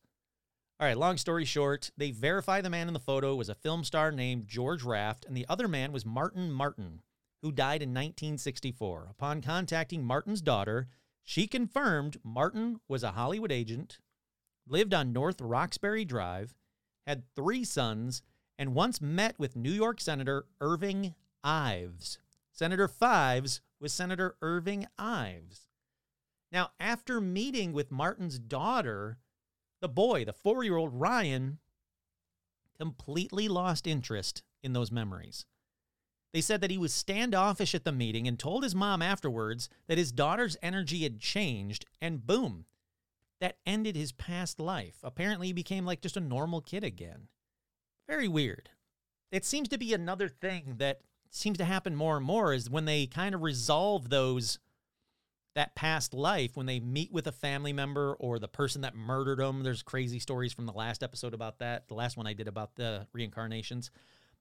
[0.79, 3.83] All right, long story short, they verify the man in the photo was a film
[3.83, 7.01] star named George Raft, and the other man was Martin Martin,
[7.41, 9.07] who died in 1964.
[9.09, 10.87] Upon contacting Martin's daughter,
[11.23, 13.97] she confirmed Martin was a Hollywood agent,
[14.67, 16.53] lived on North Roxbury Drive,
[17.07, 18.21] had three sons,
[18.55, 22.19] and once met with New York Senator Irving Ives.
[22.51, 25.66] Senator Fives was Senator Irving Ives.
[26.51, 29.17] Now, after meeting with Martin's daughter,
[29.81, 31.59] the boy, the four year old Ryan,
[32.77, 35.45] completely lost interest in those memories.
[36.33, 39.97] They said that he was standoffish at the meeting and told his mom afterwards that
[39.97, 42.65] his daughter's energy had changed, and boom,
[43.39, 44.97] that ended his past life.
[45.03, 47.27] Apparently, he became like just a normal kid again.
[48.07, 48.69] Very weird.
[49.31, 52.85] It seems to be another thing that seems to happen more and more is when
[52.85, 54.59] they kind of resolve those
[55.57, 59.39] that past life when they meet with a family member or the person that murdered
[59.39, 59.63] them.
[59.63, 61.87] There's crazy stories from the last episode about that.
[61.87, 63.89] The last one I did about the reincarnations.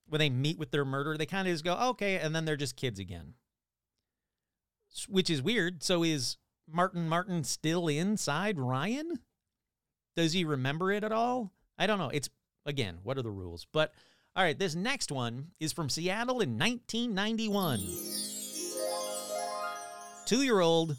[0.08, 2.54] When they meet with their murderer, they kind of just go, okay, and then they're
[2.54, 3.32] just kids again.
[5.08, 5.82] Which is weird.
[5.82, 6.36] So is
[6.70, 9.20] Martin Martin still inside Ryan?
[10.16, 11.50] Does he remember it at all?
[11.78, 12.10] I don't know.
[12.10, 12.28] It's
[12.66, 13.66] again, what are the rules?
[13.72, 13.94] But
[14.36, 17.80] all right, this next one is from Seattle in 1991.
[20.26, 20.96] Two year old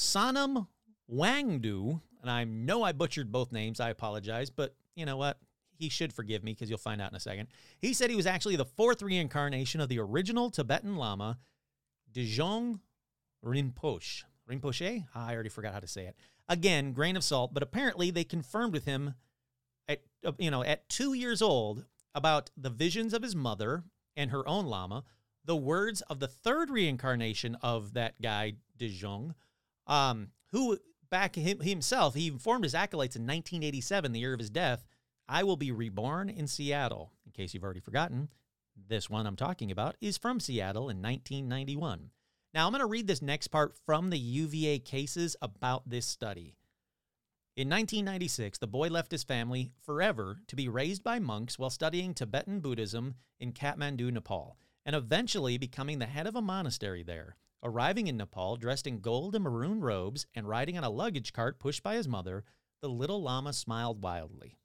[0.00, 0.66] Sanam
[1.12, 3.80] Wangdu, and I know I butchered both names.
[3.80, 5.38] I apologize, but you know what?
[5.76, 7.48] He should forgive me because you'll find out in a second.
[7.78, 11.38] He said he was actually the fourth reincarnation of the original Tibetan Lama,
[12.10, 12.80] Dejong
[13.44, 14.24] Rinpoche.
[14.50, 15.04] Rinpoche?
[15.14, 16.16] Ah, I already forgot how to say it.
[16.48, 19.14] Again, grain of salt, but apparently they confirmed with him
[19.86, 21.84] at uh, you know at two years old
[22.14, 23.84] about the visions of his mother
[24.16, 25.04] and her own lama,
[25.44, 29.34] the words of the third reincarnation of that guy Dejong,
[29.90, 30.78] um, who
[31.10, 34.86] back him, himself he informed his acolytes in 1987, the year of his death,
[35.28, 37.12] I will be reborn in Seattle.
[37.26, 38.30] In case you've already forgotten,
[38.88, 42.10] this one I'm talking about is from Seattle in 1991.
[42.54, 46.56] Now, I'm going to read this next part from the UVA cases about this study.
[47.56, 52.14] In 1996, the boy left his family forever to be raised by monks while studying
[52.14, 57.36] Tibetan Buddhism in Kathmandu, Nepal, and eventually becoming the head of a monastery there.
[57.62, 61.58] Arriving in Nepal dressed in gold and maroon robes and riding on a luggage cart
[61.58, 62.44] pushed by his mother,
[62.80, 64.56] the little Lama smiled wildly.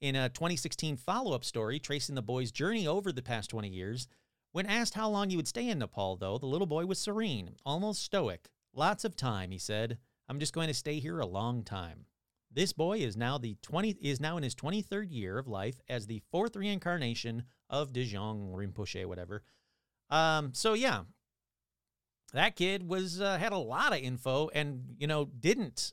[0.00, 4.08] In a 2016 follow up story tracing the boy's journey over the past 20 years,
[4.52, 7.54] when asked how long he would stay in Nepal, though, the little boy was serene,
[7.64, 8.48] almost stoic.
[8.74, 9.98] Lots of time, he said.
[10.28, 12.06] I'm just going to stay here a long time.
[12.50, 16.06] This boy is now the 20 is now in his 23rd year of life as
[16.06, 19.42] the fourth reincarnation of Dejong Rinpoche, whatever.
[20.10, 21.02] Um, so yeah,
[22.32, 25.92] that kid was uh, had a lot of info and you know didn't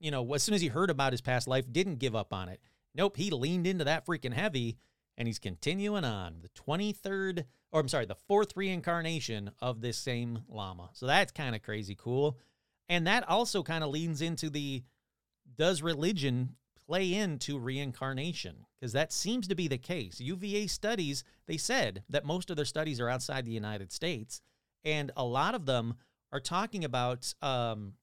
[0.00, 2.48] you know as soon as he heard about his past life didn't give up on
[2.48, 2.60] it.
[2.94, 4.78] Nope, he leaned into that freaking heavy
[5.16, 10.42] and he's continuing on the 23rd or I'm sorry, the fourth reincarnation of this same
[10.48, 10.90] lama.
[10.94, 12.38] So that's kind of crazy cool.
[12.88, 14.82] And that also kind of leans into the
[15.56, 18.64] does religion play into reincarnation?
[18.80, 20.20] Because that seems to be the case.
[20.20, 24.40] UVA studies, they said that most of their studies are outside the United States,
[24.84, 25.94] and a lot of them
[26.32, 27.94] are talking about um,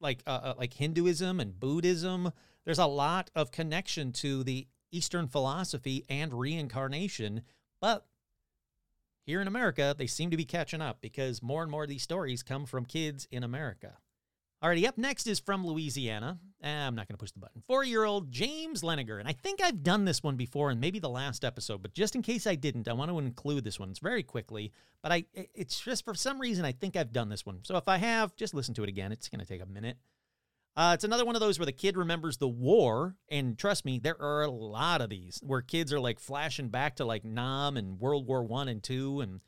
[0.00, 2.32] like uh, uh, like Hinduism and Buddhism.
[2.64, 7.42] There's a lot of connection to the Eastern philosophy and reincarnation,
[7.80, 8.06] but
[9.24, 12.02] here in America, they seem to be catching up because more and more of these
[12.02, 13.98] stories come from kids in America.
[14.64, 16.38] Alrighty, up next is from Louisiana.
[16.62, 17.60] Eh, I'm not going to push the button.
[17.66, 19.20] Four year old James Leininger.
[19.20, 22.14] And I think I've done this one before in maybe the last episode, but just
[22.14, 23.90] in case I didn't, I want to include this one.
[23.90, 27.44] It's very quickly, but I it's just for some reason I think I've done this
[27.44, 27.60] one.
[27.64, 29.12] So if I have, just listen to it again.
[29.12, 29.98] It's going to take a minute.
[30.74, 33.16] Uh, it's another one of those where the kid remembers the war.
[33.30, 36.96] And trust me, there are a lot of these where kids are like flashing back
[36.96, 39.40] to like Nam and World War One and Two and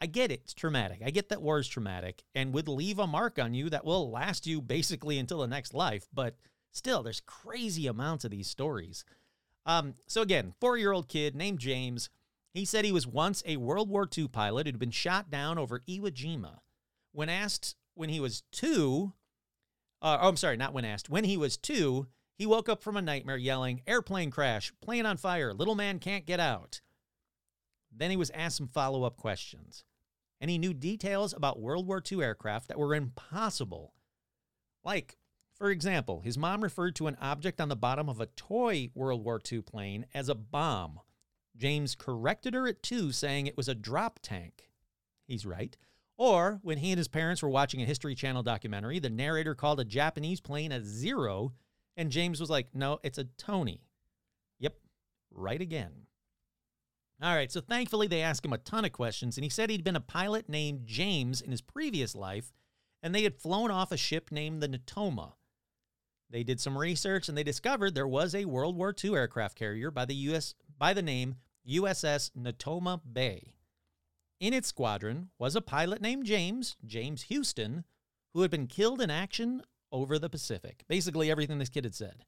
[0.00, 0.40] I get it.
[0.44, 1.00] It's traumatic.
[1.04, 4.10] I get that war is traumatic and would leave a mark on you that will
[4.10, 6.06] last you basically until the next life.
[6.12, 6.36] But
[6.72, 9.04] still, there's crazy amounts of these stories.
[9.66, 12.10] Um, so again, four-year-old kid named James.
[12.52, 15.80] He said he was once a World War II pilot who'd been shot down over
[15.80, 16.58] Iwo Jima.
[17.12, 19.12] When asked when he was two,
[20.02, 21.08] uh, oh, I'm sorry, not when asked.
[21.08, 24.72] When he was two, he woke up from a nightmare yelling, "Airplane crash!
[24.82, 25.54] Plane on fire!
[25.54, 26.80] Little man can't get out!"
[27.96, 29.84] Then he was asked some follow-up questions
[30.44, 33.94] and he knew details about World War II aircraft that were impossible.
[34.84, 35.16] Like,
[35.54, 39.24] For example, his mom referred to an object on the bottom of a toy World
[39.24, 41.00] War II plane as a bomb.
[41.56, 44.68] James corrected her at two, saying it was a drop tank.
[45.26, 45.76] He's right.
[46.18, 49.80] Or when he and his parents were watching a History Channel documentary, the narrator called
[49.80, 51.52] a Japanese plane a zero,
[51.96, 53.80] and James was like, no, it's a Tony.
[54.58, 54.74] Yep,
[55.30, 55.92] right again.
[57.24, 59.82] All right, so thankfully they asked him a ton of questions, and he said he'd
[59.82, 62.52] been a pilot named James in his previous life,
[63.02, 65.32] and they had flown off a ship named the Natoma.
[66.28, 69.90] They did some research and they discovered there was a World War II aircraft carrier
[69.90, 73.54] by the US by the name USS Natoma Bay.
[74.40, 77.84] In its squadron was a pilot named James, James Houston,
[78.32, 80.82] who had been killed in action over the Pacific.
[80.88, 82.24] Basically everything this kid had said.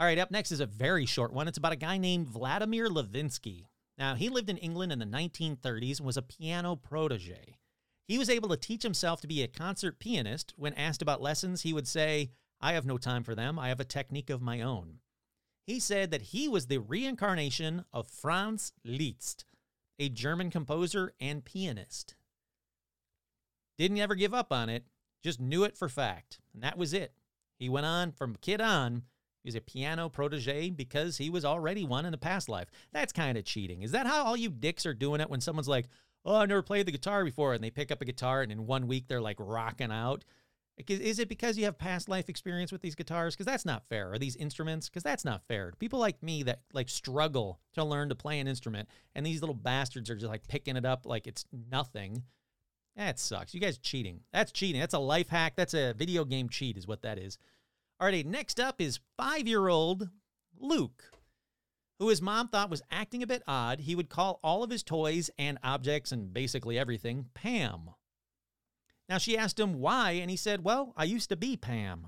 [0.00, 1.46] All right, up next is a very short one.
[1.46, 3.66] It's about a guy named Vladimir Levinsky.
[3.98, 7.58] Now, he lived in England in the 1930s and was a piano protege.
[8.08, 10.54] He was able to teach himself to be a concert pianist.
[10.56, 12.30] When asked about lessons, he would say,
[12.62, 13.58] I have no time for them.
[13.58, 15.00] I have a technique of my own.
[15.66, 19.44] He said that he was the reincarnation of Franz Liszt,
[19.98, 22.14] a German composer and pianist.
[23.76, 24.86] Didn't ever give up on it,
[25.22, 26.38] just knew it for fact.
[26.54, 27.12] And that was it.
[27.58, 29.02] He went on from kid on.
[29.42, 32.68] He was a piano protege because he was already one in a past life.
[32.92, 33.82] That's kind of cheating.
[33.82, 35.86] Is that how all you dicks are doing it when someone's like,
[36.24, 38.66] oh, I've never played the guitar before, and they pick up a guitar and in
[38.66, 40.24] one week they're like rocking out?
[40.88, 43.34] Is it because you have past life experience with these guitars?
[43.34, 44.12] Because that's not fair.
[44.12, 44.88] Or these instruments?
[44.88, 45.72] Because that's not fair.
[45.78, 49.54] People like me that like struggle to learn to play an instrument, and these little
[49.54, 52.22] bastards are just like picking it up like it's nothing.
[52.96, 53.52] That sucks.
[53.52, 54.20] You guys cheating.
[54.32, 54.80] That's cheating.
[54.80, 55.52] That's a life hack.
[55.54, 57.36] That's a video game cheat, is what that is.
[58.00, 60.08] Alrighty, next up is five year old
[60.58, 61.10] Luke,
[61.98, 63.80] who his mom thought was acting a bit odd.
[63.80, 67.90] He would call all of his toys and objects and basically everything Pam.
[69.06, 72.06] Now, she asked him why, and he said, Well, I used to be Pam.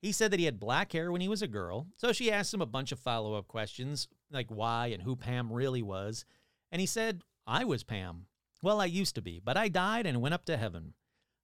[0.00, 2.52] He said that he had black hair when he was a girl, so she asked
[2.52, 6.24] him a bunch of follow up questions, like why and who Pam really was.
[6.72, 8.26] And he said, I was Pam.
[8.62, 10.94] Well, I used to be, but I died and went up to heaven.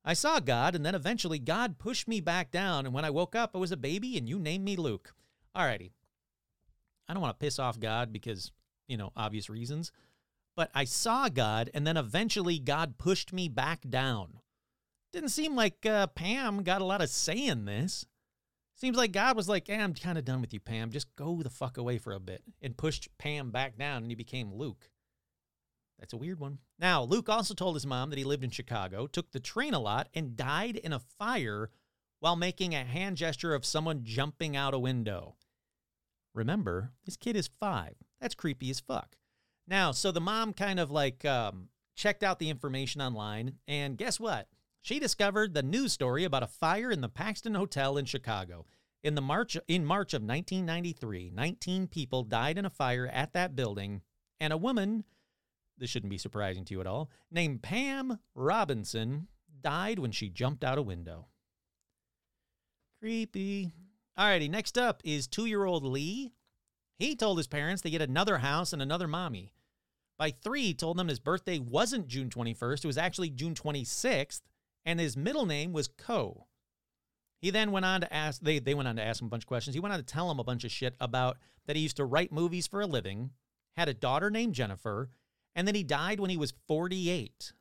[0.04, 3.34] I saw God, and then eventually God pushed me back down, and when I woke
[3.34, 5.12] up, I was a baby, and you named me Luke.
[5.56, 5.90] Alrighty.
[7.08, 8.52] I don't want to piss off God because,
[8.88, 9.92] you know, obvious reasons,
[10.56, 14.40] but I saw God, and then eventually God pushed me back down.
[15.12, 18.06] Didn't seem like uh, Pam got a lot of say in this.
[18.76, 20.90] Seems like God was like, eh, I'm kind of done with you, Pam.
[20.90, 22.42] Just go the fuck away for a bit.
[22.62, 24.88] And pushed Pam back down, and he became Luke.
[26.00, 26.58] That's a weird one.
[26.78, 29.78] Now, Luke also told his mom that he lived in Chicago, took the train a
[29.78, 31.70] lot, and died in a fire
[32.20, 35.36] while making a hand gesture of someone jumping out a window.
[36.34, 37.94] Remember, this kid is five.
[38.20, 39.16] That's creepy as fuck.
[39.68, 44.18] Now, so the mom kind of like um, checked out the information online, and guess
[44.18, 44.48] what?
[44.82, 48.64] She discovered the news story about a fire in the Paxton Hotel in Chicago.
[49.02, 53.54] In the March in March of 1993, 19 people died in a fire at that
[53.54, 54.02] building,
[54.38, 55.04] and a woman,
[55.80, 59.26] this shouldn't be surprising to you at all, named Pam Robinson
[59.62, 61.26] died when she jumped out a window.
[63.00, 63.72] Creepy.
[64.18, 66.32] Alrighty, next up is two-year-old Lee.
[66.98, 69.54] He told his parents they get another house and another mommy.
[70.18, 74.42] By three, he told them his birthday wasn't June 21st, it was actually June 26th
[74.84, 76.46] and his middle name was Coe.
[77.40, 79.44] He then went on to ask they they went on to ask him a bunch
[79.44, 79.74] of questions.
[79.74, 82.04] He went on to tell him a bunch of shit about that he used to
[82.04, 83.30] write movies for a living,
[83.76, 85.10] had a daughter named Jennifer,
[85.54, 87.52] and then he died when he was 48.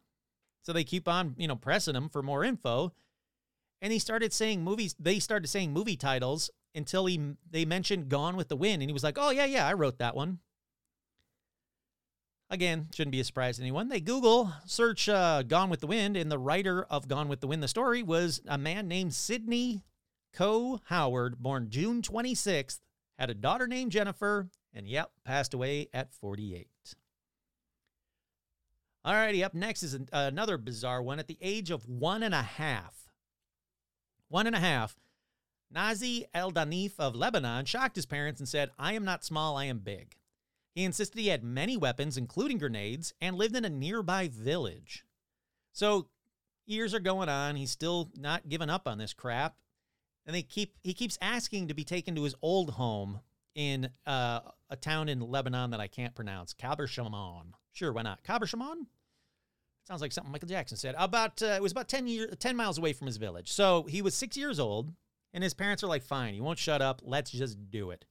[0.61, 2.93] So they keep on, you know, pressing him for more info.
[3.81, 8.35] And he started saying movies, they started saying movie titles until he they mentioned Gone
[8.35, 10.39] with the Wind and he was like, "Oh yeah, yeah, I wrote that one."
[12.51, 13.89] Again, shouldn't be a surprise to anyone.
[13.89, 17.47] They Google search uh, Gone with the Wind, and the writer of Gone with the
[17.47, 19.83] Wind, the story, was a man named Sidney
[20.33, 20.79] Coe.
[20.85, 22.79] Howard, born June 26th,
[23.19, 26.67] had a daughter named Jennifer, and yep, passed away at 48.
[29.05, 31.19] Alrighty, up next is an, another bizarre one.
[31.19, 33.11] At the age of one and a half,
[34.27, 34.97] one and a half,
[35.71, 39.65] Nazi El Danif of Lebanon shocked his parents and said, I am not small, I
[39.65, 40.15] am big.
[40.75, 45.05] He insisted he had many weapons, including grenades, and lived in a nearby village.
[45.71, 46.07] So
[46.65, 47.55] years are going on.
[47.55, 49.55] He's still not giving up on this crap.
[50.25, 53.21] And they keep he keeps asking to be taken to his old home
[53.55, 56.53] in uh, a town in Lebanon that I can't pronounce.
[56.53, 57.53] Kaber Shimon.
[57.71, 58.23] Sure, why not?
[58.23, 58.87] Kaber Shimon?
[59.87, 60.95] Sounds like something Michael Jackson said.
[60.97, 63.51] About uh, it was about 10 years 10 miles away from his village.
[63.51, 64.93] So he was 6 years old
[65.33, 67.01] and his parents are like, "Fine, you won't shut up.
[67.03, 68.05] Let's just do it."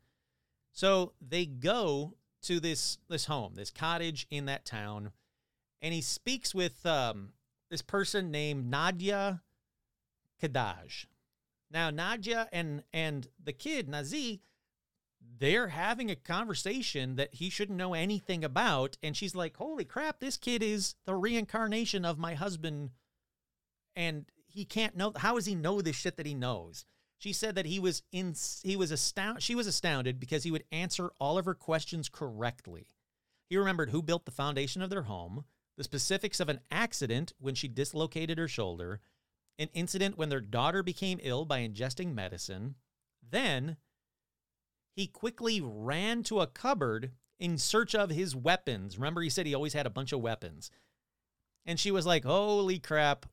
[0.72, 5.12] So they go to this this home, this cottage in that town,
[5.82, 7.30] and he speaks with um,
[7.70, 9.42] this person named Nadia
[10.42, 11.06] Kadaj.
[11.70, 14.40] Now Nadia and and the kid Nazi,
[15.20, 20.20] they're having a conversation that he shouldn't know anything about, and she's like, "Holy crap!
[20.20, 22.90] This kid is the reincarnation of my husband,
[23.94, 25.12] and he can't know.
[25.16, 26.84] How does he know this shit that he knows?"
[27.18, 29.42] She said that he was in he was astounded.
[29.42, 32.88] She was astounded because he would answer all of her questions correctly.
[33.48, 35.44] He remembered who built the foundation of their home,
[35.76, 39.00] the specifics of an accident when she dislocated her shoulder,
[39.58, 42.76] an incident when their daughter became ill by ingesting medicine.
[43.22, 43.78] Then
[44.98, 48.98] he quickly ran to a cupboard in search of his weapons.
[48.98, 50.72] Remember, he said he always had a bunch of weapons.
[51.64, 53.24] And she was like, Holy crap.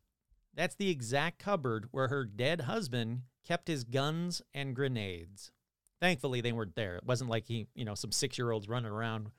[0.53, 5.51] That's the exact cupboard where her dead husband kept his guns and grenades.
[5.99, 6.97] Thankfully, they weren't there.
[6.97, 9.32] It wasn't like he, you know, some six year olds running around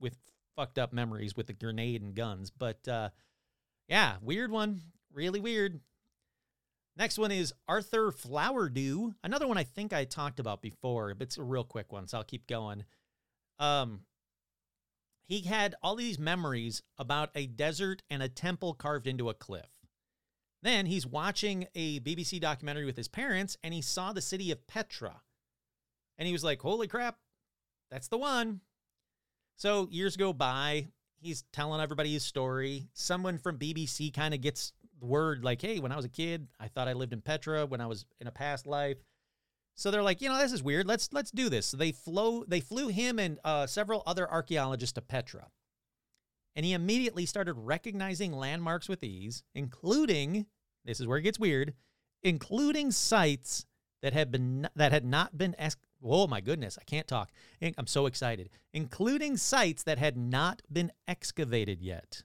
[0.00, 0.16] with
[0.56, 2.50] fucked up memories with the grenade and guns.
[2.50, 3.10] But uh,
[3.86, 4.80] yeah, weird one.
[5.12, 5.78] Really weird.
[7.00, 9.14] Next one is Arthur Flowerdew.
[9.24, 12.18] Another one I think I talked about before, but it's a real quick one, so
[12.18, 12.84] I'll keep going.
[13.58, 14.00] Um,
[15.26, 19.70] he had all these memories about a desert and a temple carved into a cliff.
[20.62, 24.66] Then he's watching a BBC documentary with his parents and he saw the city of
[24.66, 25.22] Petra.
[26.18, 27.16] And he was like, holy crap,
[27.90, 28.60] that's the one.
[29.56, 30.88] So years go by.
[31.22, 32.88] He's telling everybody his story.
[32.92, 36.68] Someone from BBC kind of gets word like, hey, when I was a kid, I
[36.68, 38.98] thought I lived in Petra when I was in a past life.
[39.74, 40.86] So they're like, you know, this is weird.
[40.86, 41.66] Let's let's do this.
[41.66, 45.48] So they flow they flew him and uh, several other archaeologists to Petra
[46.56, 50.46] and he immediately started recognizing landmarks with ease, including
[50.84, 51.74] this is where it gets weird,
[52.22, 53.66] including sites
[54.02, 57.30] that had been that had not been ex- oh my goodness, I can't talk.
[57.62, 58.50] I'm so excited.
[58.72, 62.22] Including sites that had not been excavated yet.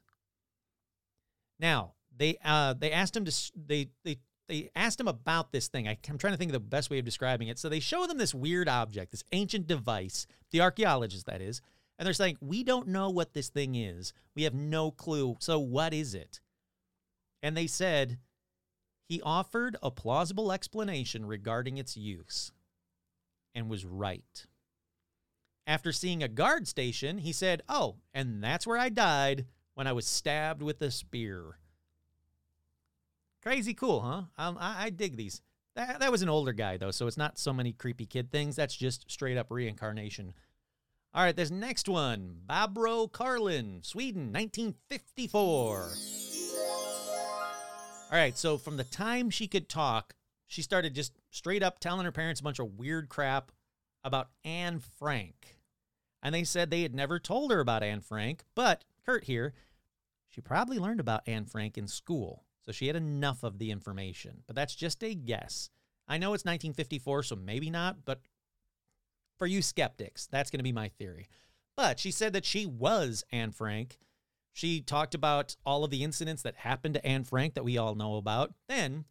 [1.59, 5.88] Now, they uh they asked him to they they they asked him about this thing.
[5.88, 7.57] I, am trying to think of the best way of describing it.
[7.57, 11.61] So they show them this weird object, this ancient device, the archaeologist that is,
[11.97, 14.13] and they're saying, We don't know what this thing is.
[14.36, 15.38] We have no clue.
[15.39, 16.41] So what is it?
[17.41, 18.20] And they said,
[19.07, 22.51] He offered a plausible explanation regarding its use
[23.53, 24.45] and was right.
[25.68, 29.93] After seeing a guard station, he said, Oh, and that's where I died when I
[29.93, 31.57] was stabbed with a spear.
[33.45, 34.23] Crazy cool, huh?
[34.37, 35.41] Um, I, I dig these.
[35.75, 38.55] That, that was an older guy, though, so it's not so many creepy kid things.
[38.55, 40.33] That's just straight up reincarnation.
[41.13, 45.89] All right, this next one Barbro Karlin, Sweden, 1954.
[48.11, 50.15] All right, so from the time she could talk,
[50.47, 53.51] she started just straight up telling her parents a bunch of weird crap
[54.03, 55.59] about Anne Frank.
[56.23, 59.53] And they said they had never told her about Anne Frank, but Kurt here,
[60.29, 62.44] she probably learned about Anne Frank in school.
[62.66, 65.70] So she had enough of the information, but that's just a guess.
[66.07, 68.22] I know it's 1954, so maybe not, but
[69.38, 70.28] for you skeptics.
[70.28, 71.28] That's going to be my theory.
[71.76, 73.99] But she said that she was Anne Frank.
[74.53, 77.95] She talked about all of the incidents that happened to Anne Frank that we all
[77.95, 78.53] know about.
[78.70, 79.05] Then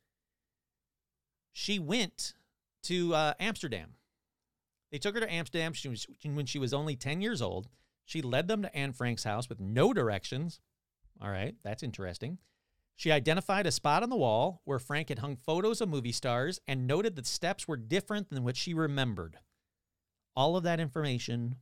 [1.52, 2.34] she went
[2.84, 3.94] to uh, Amsterdam.
[4.90, 7.68] They took her to Amsterdam she was, when she was only 10 years old.
[8.04, 10.60] She led them to Anne Frank's house with no directions.
[11.20, 12.38] All right, that's interesting.
[12.96, 16.60] She identified a spot on the wall where Frank had hung photos of movie stars
[16.66, 19.38] and noted that steps were different than what she remembered.
[20.36, 21.56] All of that information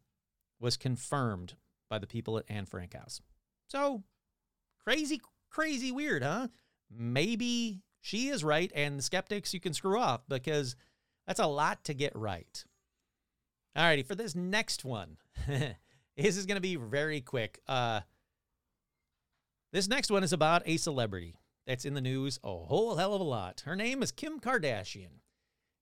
[0.60, 1.54] was confirmed
[1.88, 3.20] by the people at Anne Frank House.
[3.68, 4.02] So
[4.84, 5.20] crazy,
[5.50, 6.48] crazy weird, huh?
[6.90, 10.76] Maybe she is right, and the skeptics you can screw off because
[11.26, 12.64] that's a lot to get right.
[13.76, 15.16] Alrighty, for this next one,
[15.46, 17.60] this is going to be very quick.
[17.66, 18.00] Uh,
[19.72, 21.34] this next one is about a celebrity
[21.66, 23.62] that's in the news a whole hell of a lot.
[23.64, 25.20] Her name is Kim Kardashian.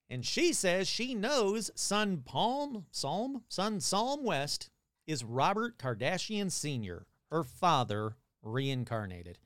[0.09, 4.69] And she says she knows son Palm Psalm, son Psalm West
[5.07, 9.39] is Robert Kardashian Sr., her father reincarnated.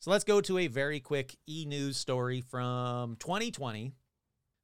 [0.00, 3.92] So let's go to a very quick e news story from 2020.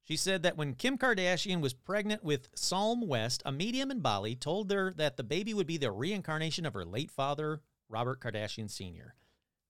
[0.03, 4.35] She said that when Kim Kardashian was pregnant with Psalm West, a medium in Bali
[4.35, 8.71] told her that the baby would be the reincarnation of her late father, Robert Kardashian
[8.71, 9.15] Sr.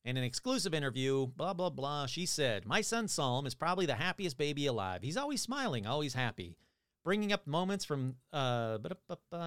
[0.05, 3.95] In an exclusive interview, blah, blah, blah, she said, My son Psalm is probably the
[3.95, 5.03] happiest baby alive.
[5.03, 6.57] He's always smiling, always happy.
[7.05, 8.79] Bringing up moments from, uh,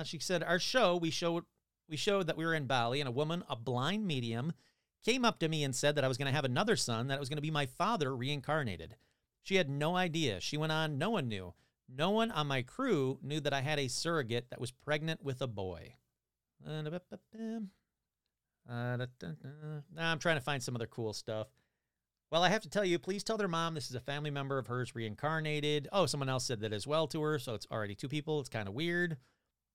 [0.04, 1.46] she said, Our show, we showed,
[1.90, 4.54] we showed that we were in Bali, and a woman, a blind medium,
[5.04, 7.16] came up to me and said that I was going to have another son, that
[7.16, 8.96] it was going to be my father reincarnated.
[9.42, 10.40] She had no idea.
[10.40, 11.54] She went on, no one knew.
[11.90, 15.42] No one on my crew knew that I had a surrogate that was pregnant with
[15.42, 15.96] a boy.
[18.72, 18.98] Uh.
[19.94, 21.48] Now I'm trying to find some other cool stuff.
[22.32, 24.58] Well, I have to tell you, please tell their mom this is a family member
[24.58, 25.90] of hers reincarnated.
[25.92, 28.40] Oh, someone else said that as well to her, so it's already two people.
[28.40, 29.18] It's kind of weird.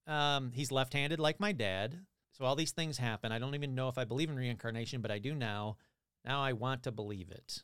[0.07, 2.01] Um, he's left handed like my dad.
[2.33, 3.33] So all these things happen.
[3.33, 5.77] I don't even know if I believe in reincarnation, but I do now.
[6.25, 7.63] Now I want to believe it.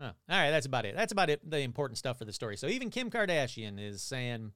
[0.00, 0.12] Huh.
[0.28, 0.96] All right, that's about it.
[0.96, 1.48] That's about it.
[1.48, 2.56] The important stuff for the story.
[2.56, 4.52] So even Kim Kardashian is saying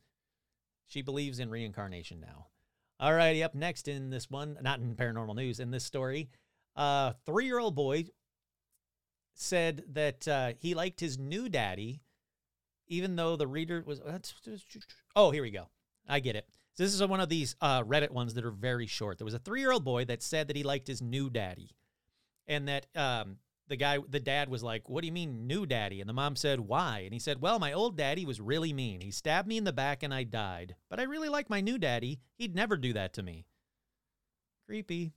[0.86, 2.46] she believes in reincarnation now.
[3.00, 6.30] All righty, up next in this one, not in paranormal news, in this story,
[6.76, 8.06] a uh, three year old boy
[9.34, 12.00] said that uh, he liked his new daddy,
[12.88, 14.00] even though the reader was.
[15.14, 15.68] Oh, here we go.
[16.08, 16.46] I get it.
[16.74, 19.18] So this is one of these uh, Reddit ones that are very short.
[19.18, 21.70] There was a three year old boy that said that he liked his new daddy,
[22.46, 23.36] and that um,
[23.68, 26.00] the guy, the dad was like, What do you mean, new daddy?
[26.00, 27.00] And the mom said, Why?
[27.00, 29.00] And he said, Well, my old daddy was really mean.
[29.00, 30.74] He stabbed me in the back and I died.
[30.90, 32.20] But I really like my new daddy.
[32.36, 33.44] He'd never do that to me.
[34.66, 35.12] Creepy.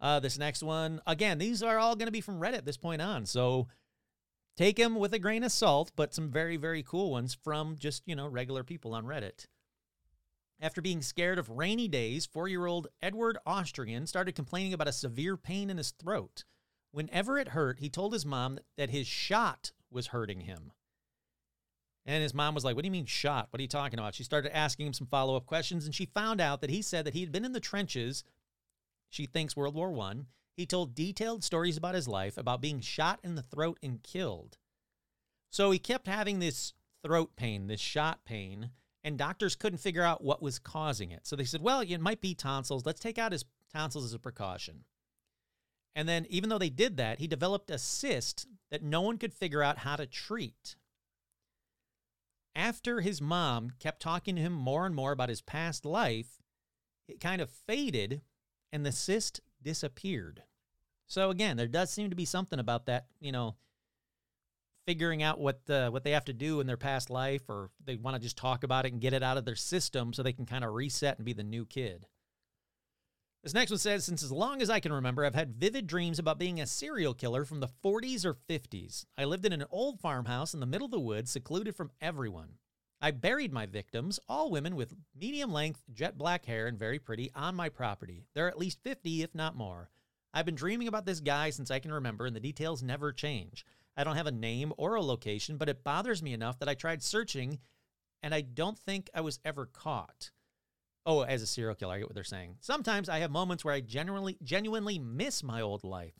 [0.00, 3.00] Uh, this next one, again, these are all going to be from Reddit this point
[3.00, 3.24] on.
[3.24, 3.68] So
[4.56, 8.02] take them with a grain of salt, but some very, very cool ones from just,
[8.06, 9.46] you know, regular people on Reddit.
[10.60, 14.92] After being scared of rainy days, four year old Edward Austrian started complaining about a
[14.92, 16.44] severe pain in his throat.
[16.92, 20.72] Whenever it hurt, he told his mom that his shot was hurting him.
[22.04, 23.48] And his mom was like, What do you mean shot?
[23.50, 24.14] What are you talking about?
[24.14, 27.04] She started asking him some follow up questions, and she found out that he said
[27.06, 28.24] that he had been in the trenches,
[29.08, 30.26] she thinks World War One.
[30.56, 34.58] He told detailed stories about his life, about being shot in the throat and killed.
[35.50, 36.74] So he kept having this
[37.04, 38.70] throat pain, this shot pain,
[39.04, 41.26] and doctors couldn't figure out what was causing it.
[41.26, 42.86] So they said, Well, it might be tonsils.
[42.86, 44.84] Let's take out his tonsils as a precaution.
[45.94, 49.34] And then, even though they did that, he developed a cyst that no one could
[49.34, 50.76] figure out how to treat.
[52.54, 56.38] After his mom kept talking to him more and more about his past life,
[57.08, 58.22] it kind of faded
[58.72, 60.42] and the cyst disappeared.
[61.06, 63.56] So again, there does seem to be something about that, you know,
[64.86, 67.96] figuring out what the, what they have to do in their past life or they
[67.96, 70.32] want to just talk about it and get it out of their system so they
[70.32, 72.06] can kind of reset and be the new kid.
[73.42, 76.20] This next one says Since as long as I can remember, I've had vivid dreams
[76.20, 79.04] about being a serial killer from the 40s or 50s.
[79.18, 82.58] I lived in an old farmhouse in the middle of the woods, secluded from everyone.
[83.00, 87.32] I buried my victims, all women with medium length, jet black hair and very pretty,
[87.34, 88.26] on my property.
[88.32, 89.90] There are at least 50, if not more.
[90.32, 93.66] I've been dreaming about this guy since I can remember, and the details never change.
[93.96, 96.74] I don't have a name or a location, but it bothers me enough that I
[96.74, 97.58] tried searching,
[98.22, 100.30] and I don't think I was ever caught.
[101.04, 102.56] Oh, as a serial killer, I get what they're saying.
[102.60, 106.14] Sometimes I have moments where I genuinely genuinely miss my old life.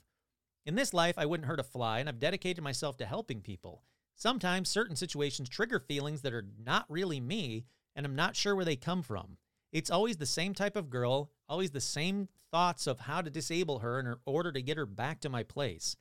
[0.67, 3.83] In this life, I wouldn't hurt a fly, and I've dedicated myself to helping people.
[4.17, 7.65] Sometimes certain situations trigger feelings that are not really me,
[7.95, 9.37] and I'm not sure where they come from.
[9.73, 13.79] It's always the same type of girl, always the same thoughts of how to disable
[13.81, 15.97] her in order to get her back to my place.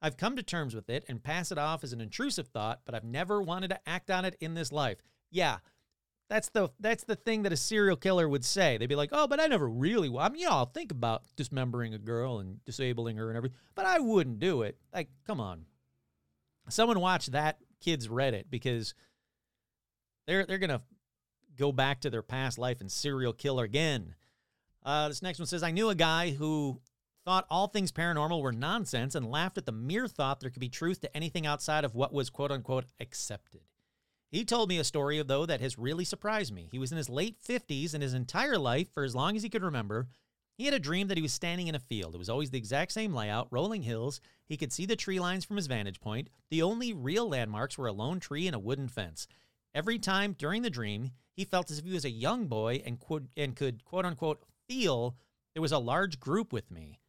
[0.00, 2.94] I've come to terms with it and pass it off as an intrusive thought, but
[2.94, 4.98] I've never wanted to act on it in this life.
[5.30, 5.58] Yeah,
[6.28, 8.76] that's the that's the thing that a serial killer would say.
[8.76, 10.14] They'd be like, "Oh, but I never really.
[10.14, 13.56] I mean, you know, I'll think about dismembering a girl and disabling her and everything,
[13.74, 15.64] but I wouldn't do it." Like, come on.
[16.68, 18.94] Someone watch that kid's Reddit because
[20.26, 20.82] they're they're gonna
[21.56, 24.14] go back to their past life and serial killer again.
[24.84, 26.82] Uh, this next one says, "I knew a guy who
[27.24, 30.68] thought all things paranormal were nonsense and laughed at the mere thought there could be
[30.68, 33.62] truth to anything outside of what was quote unquote accepted."
[34.30, 36.68] He told me a story, though, that has really surprised me.
[36.70, 39.48] He was in his late 50s, and his entire life, for as long as he
[39.48, 40.08] could remember,
[40.58, 42.14] he had a dream that he was standing in a field.
[42.14, 44.20] It was always the exact same layout, rolling hills.
[44.48, 46.28] He could see the tree lines from his vantage point.
[46.50, 49.28] The only real landmarks were a lone tree and a wooden fence.
[49.74, 52.98] Every time during the dream, he felt as if he was a young boy and
[52.98, 55.16] could, and could quote unquote feel
[55.54, 57.00] there was a large group with me.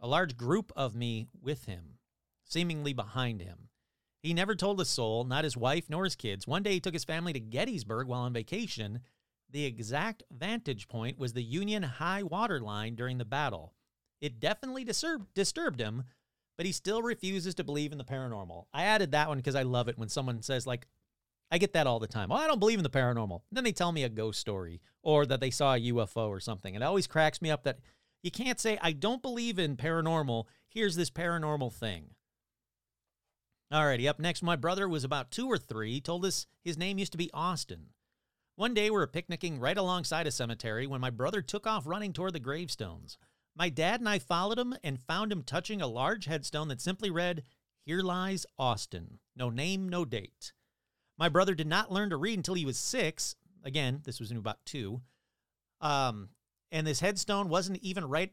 [0.00, 1.98] A large group of me with him,
[2.44, 3.68] seemingly behind him.
[4.26, 6.48] He never told a soul, not his wife nor his kids.
[6.48, 8.98] One day he took his family to Gettysburg while on vacation.
[9.48, 13.72] The exact vantage point was the Union high water line during the battle.
[14.20, 16.02] It definitely disturb- disturbed him,
[16.56, 18.64] but he still refuses to believe in the paranormal.
[18.74, 20.88] I added that one because I love it when someone says, like,
[21.52, 22.32] I get that all the time.
[22.32, 23.42] Oh, I don't believe in the paranormal.
[23.52, 26.74] Then they tell me a ghost story or that they saw a UFO or something.
[26.74, 27.78] and It always cracks me up that
[28.24, 30.46] you can't say, I don't believe in paranormal.
[30.68, 32.15] Here's this paranormal thing.
[33.72, 35.94] Alrighty, up next, my brother was about two or three.
[35.94, 37.88] He told us his name used to be Austin.
[38.54, 42.12] One day we were picnicking right alongside a cemetery when my brother took off running
[42.12, 43.18] toward the gravestones.
[43.56, 47.10] My dad and I followed him and found him touching a large headstone that simply
[47.10, 47.42] read,
[47.84, 49.18] Here lies Austin.
[49.34, 50.52] No name, no date.
[51.18, 53.34] My brother did not learn to read until he was six.
[53.64, 55.00] Again, this was in about two.
[55.80, 56.28] Um,
[56.70, 58.32] and this headstone wasn't even right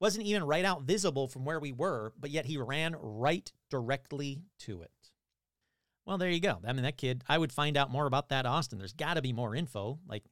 [0.00, 4.42] wasn't even right out visible from where we were, but yet he ran right directly
[4.60, 4.90] to it.
[6.06, 6.58] Well, there you go.
[6.66, 8.78] I mean, that kid, I would find out more about that, Austin.
[8.78, 9.98] There's got to be more info.
[10.08, 10.24] Like,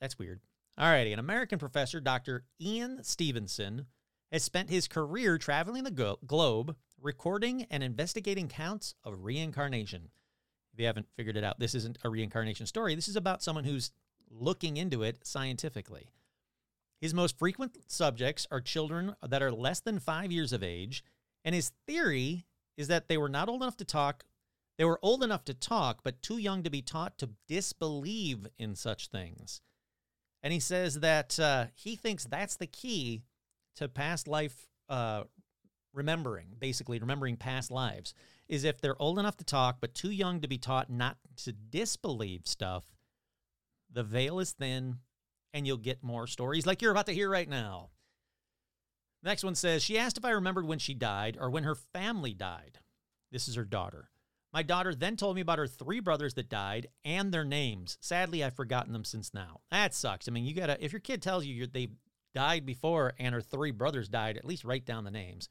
[0.00, 0.40] that's weird.
[0.76, 1.12] All righty.
[1.12, 2.44] An American professor, Dr.
[2.60, 3.86] Ian Stevenson,
[4.32, 10.08] has spent his career traveling the globe, recording and investigating counts of reincarnation.
[10.72, 12.94] If you haven't figured it out, this isn't a reincarnation story.
[12.94, 13.90] This is about someone who's
[14.30, 16.10] looking into it scientifically.
[17.00, 21.02] His most frequent subjects are children that are less than five years of age,
[21.44, 22.44] and his theory
[22.76, 24.24] is that they were not old enough to talk.
[24.76, 28.74] They were old enough to talk, but too young to be taught to disbelieve in
[28.74, 29.62] such things.
[30.42, 33.22] And he says that uh, he thinks that's the key
[33.76, 35.24] to past life uh,
[35.92, 38.14] remembering, basically remembering past lives,
[38.48, 41.52] is if they're old enough to talk, but too young to be taught not to
[41.52, 42.84] disbelieve stuff,
[43.92, 44.98] the veil is thin
[45.52, 47.90] and you'll get more stories like you're about to hear right now.
[49.22, 52.32] Next one says, She asked if I remembered when she died or when her family
[52.32, 52.78] died.
[53.30, 54.10] This is her daughter.
[54.52, 57.98] My daughter then told me about her three brothers that died and their names.
[58.00, 59.60] Sadly, I've forgotten them since now.
[59.70, 60.26] That sucks.
[60.26, 61.88] I mean, you gotta, if your kid tells you they
[62.34, 65.48] died before and her three brothers died, at least write down the names.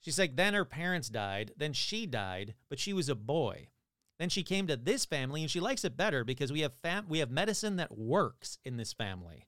[0.00, 3.68] She's like, then her parents died, then she died, but she was a boy.
[4.20, 7.08] Then she came to this family and she likes it better because we have fam-
[7.08, 9.46] we have medicine that works in this family.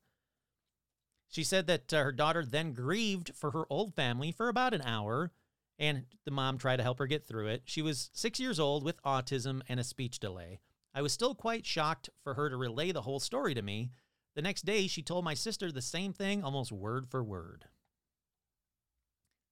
[1.29, 4.81] She said that uh, her daughter then grieved for her old family for about an
[4.81, 5.31] hour
[5.79, 7.63] and the mom tried to help her get through it.
[7.67, 10.61] She was 6 years old with autism and a speech delay.
[10.95, 13.91] I was still quite shocked for her to relay the whole story to me.
[14.37, 17.67] The next day she told my sister the same thing almost word for word.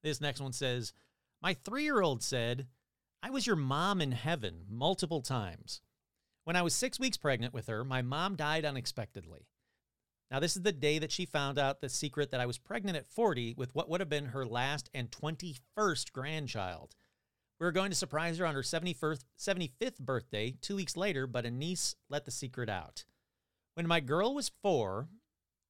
[0.03, 0.95] This next one says,
[1.43, 2.69] My three year old said,
[3.23, 5.83] I was your mom in heaven multiple times.
[6.45, 9.47] When I was six weeks pregnant with her, my mom died unexpectedly.
[10.31, 12.97] Now, this is the day that she found out the secret that I was pregnant
[12.97, 16.95] at 40 with what would have been her last and 21st grandchild.
[17.59, 21.45] We were going to surprise her on her 71st, 75th birthday two weeks later, but
[21.45, 23.05] a niece let the secret out.
[23.75, 25.09] When my girl was four,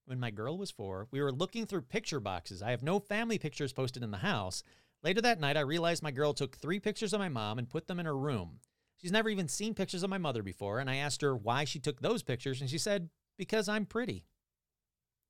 [0.04, 2.62] when my girl was four, we were looking through picture boxes.
[2.62, 4.62] I have no family pictures posted in the house.
[5.02, 7.86] Later that night, I realized my girl took three pictures of my mom and put
[7.86, 8.60] them in her room.
[8.98, 11.78] She's never even seen pictures of my mother before, and I asked her why she
[11.78, 14.26] took those pictures, and she said, Because I'm pretty.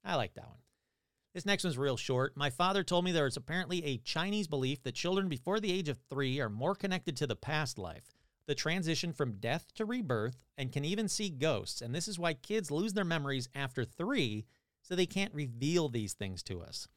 [0.05, 0.59] I like that one.
[1.35, 2.37] This next one's real short.
[2.37, 5.89] My father told me there is apparently a Chinese belief that children before the age
[5.89, 8.17] of three are more connected to the past life,
[8.47, 11.81] the transition from death to rebirth, and can even see ghosts.
[11.81, 14.47] And this is why kids lose their memories after three,
[14.83, 16.89] so they can't reveal these things to us.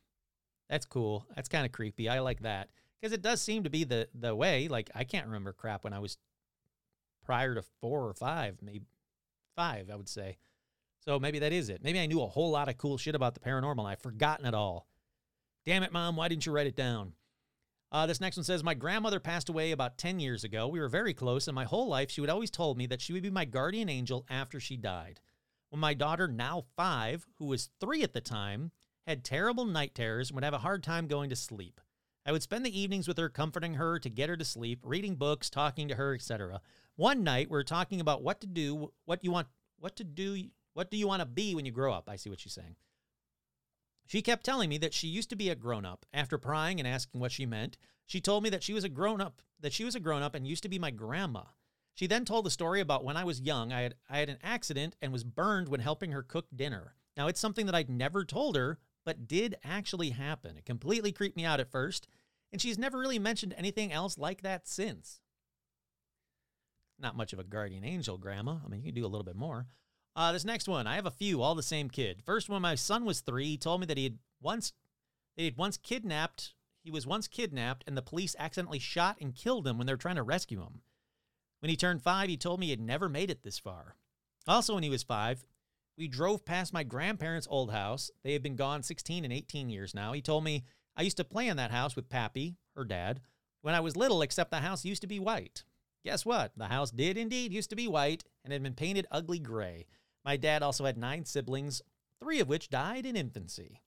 [0.73, 1.27] That's cool.
[1.35, 2.09] That's kind of creepy.
[2.09, 2.69] I like that
[2.99, 4.67] because it does seem to be the the way.
[4.67, 6.17] Like I can't remember crap when I was
[7.23, 8.87] prior to four or five, maybe
[9.55, 10.39] five, I would say.
[11.05, 11.83] So maybe that is it.
[11.83, 13.85] Maybe I knew a whole lot of cool shit about the paranormal.
[13.85, 14.87] I've forgotten it all.
[15.63, 16.15] Damn it, mom!
[16.15, 17.13] Why didn't you write it down?
[17.91, 20.67] Uh, this next one says My grandmother passed away about 10 years ago.
[20.67, 23.13] We were very close, and my whole life she would always told me that she
[23.13, 25.19] would be my guardian angel after she died.
[25.69, 28.71] When my daughter, now five, who was three at the time,
[29.07, 31.79] had terrible night terrors and would have a hard time going to sleep.
[32.25, 35.15] I would spend the evenings with her, comforting her to get her to sleep, reading
[35.15, 36.61] books, talking to her, etc.
[36.95, 39.47] One night, we were talking about what to do, what you want,
[39.77, 42.09] what to do, what do you want to be when you grow up?
[42.09, 42.75] I see what she's saying.
[44.05, 46.05] She kept telling me that she used to be a grown up.
[46.13, 49.21] After prying and asking what she meant, she told me that she was a grown
[49.21, 51.43] up, that she was a grown up and used to be my grandma.
[51.95, 54.39] She then told the story about when I was young, I had I had an
[54.41, 56.95] accident and was burned when helping her cook dinner.
[57.15, 60.57] Now it's something that I'd never told her, but did actually happen.
[60.57, 62.07] It completely creeped me out at first,
[62.51, 65.19] and she's never really mentioned anything else like that since.
[66.99, 68.57] Not much of a guardian angel, Grandma.
[68.63, 69.67] I mean, you can do a little bit more.
[70.15, 72.21] Uh, this next one, I have a few, all the same kid.
[72.23, 74.73] First, when my son was three, he told me that he had once,
[75.35, 76.53] they had once kidnapped.
[76.83, 79.97] He was once kidnapped, and the police accidentally shot and killed him when they were
[79.97, 80.81] trying to rescue him.
[81.61, 83.95] When he turned five, he told me he had never made it this far.
[84.47, 85.45] Also, when he was five,
[85.97, 88.09] we drove past my grandparents' old house.
[88.23, 90.13] They have been gone 16 and 18 years now.
[90.13, 90.63] He told me
[90.95, 93.21] I used to play in that house with Pappy, her dad,
[93.61, 95.63] when I was little, except the house used to be white.
[96.05, 96.51] Guess what?
[96.57, 99.85] The house did indeed used to be white and had been painted ugly gray.
[100.25, 101.81] My dad also had nine siblings,
[102.19, 103.81] three of which died in infancy.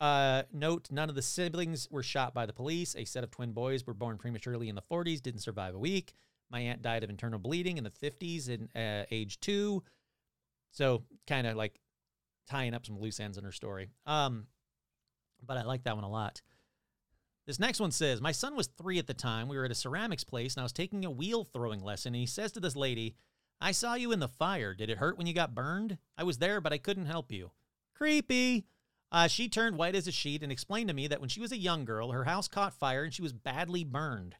[0.00, 2.96] Uh, note none of the siblings were shot by the police.
[2.96, 6.14] A set of twin boys were born prematurely in the 40s, didn't survive a week.
[6.50, 9.82] My aunt died of internal bleeding in the 50s in uh, age two.
[10.72, 11.80] So, kind of like
[12.48, 13.90] tying up some loose ends in her story.
[14.06, 14.46] Um,
[15.44, 16.42] but I like that one a lot.
[17.46, 19.48] This next one says My son was three at the time.
[19.48, 22.14] We were at a ceramics place and I was taking a wheel throwing lesson.
[22.14, 23.16] And he says to this lady,
[23.60, 24.74] I saw you in the fire.
[24.74, 25.98] Did it hurt when you got burned?
[26.16, 27.50] I was there, but I couldn't help you.
[27.94, 28.66] Creepy.
[29.12, 31.52] Uh, she turned white as a sheet and explained to me that when she was
[31.52, 34.36] a young girl, her house caught fire and she was badly burned.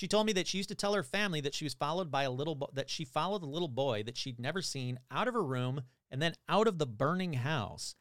[0.00, 2.22] She told me that she used to tell her family that she was followed by
[2.22, 5.34] a little bo- that she followed a little boy that she'd never seen out of
[5.34, 7.96] her room and then out of the burning house.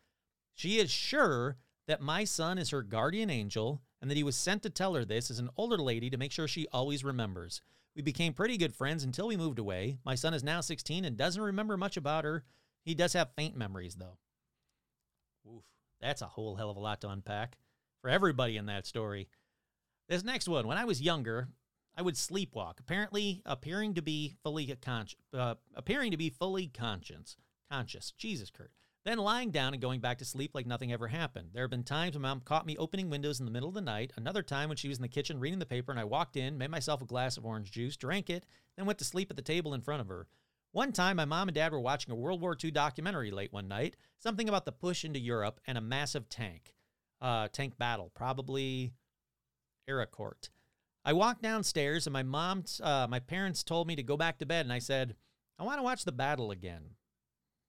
[0.53, 4.63] She is sure that my son is her guardian angel and that he was sent
[4.63, 7.61] to tell her this as an older lady to make sure she always remembers.
[7.97, 9.97] We became pretty good friends until we moved away.
[10.05, 12.45] My son is now 16 and doesn't remember much about her.
[12.85, 14.17] He does have faint memories though.
[15.45, 15.65] Oof,
[15.99, 17.57] that's a whole hell of a lot to unpack
[18.01, 19.27] for everybody in that story.
[20.07, 21.49] This next one, when I was younger,
[21.97, 27.35] I would sleepwalk, apparently appearing to be fully conscious, uh, appearing to be fully conscious,
[27.69, 28.11] conscious.
[28.11, 28.71] Jesus, Kurt.
[29.05, 31.49] Then lying down and going back to sleep like nothing ever happened.
[31.53, 33.81] There have been times when mom caught me opening windows in the middle of the
[33.81, 34.11] night.
[34.17, 36.57] Another time when she was in the kitchen reading the paper and I walked in,
[36.57, 39.41] made myself a glass of orange juice, drank it, then went to sleep at the
[39.41, 40.27] table in front of her.
[40.71, 43.67] One time, my mom and dad were watching a World War II documentary late one
[43.67, 46.75] night, something about the push into Europe and a massive tank,
[47.21, 48.93] uh, tank battle, probably
[49.89, 50.49] Arracourt.
[51.05, 54.45] I walked downstairs and my mom, uh, my parents told me to go back to
[54.45, 55.15] bed, and I said,
[55.57, 56.95] I want to watch the battle again.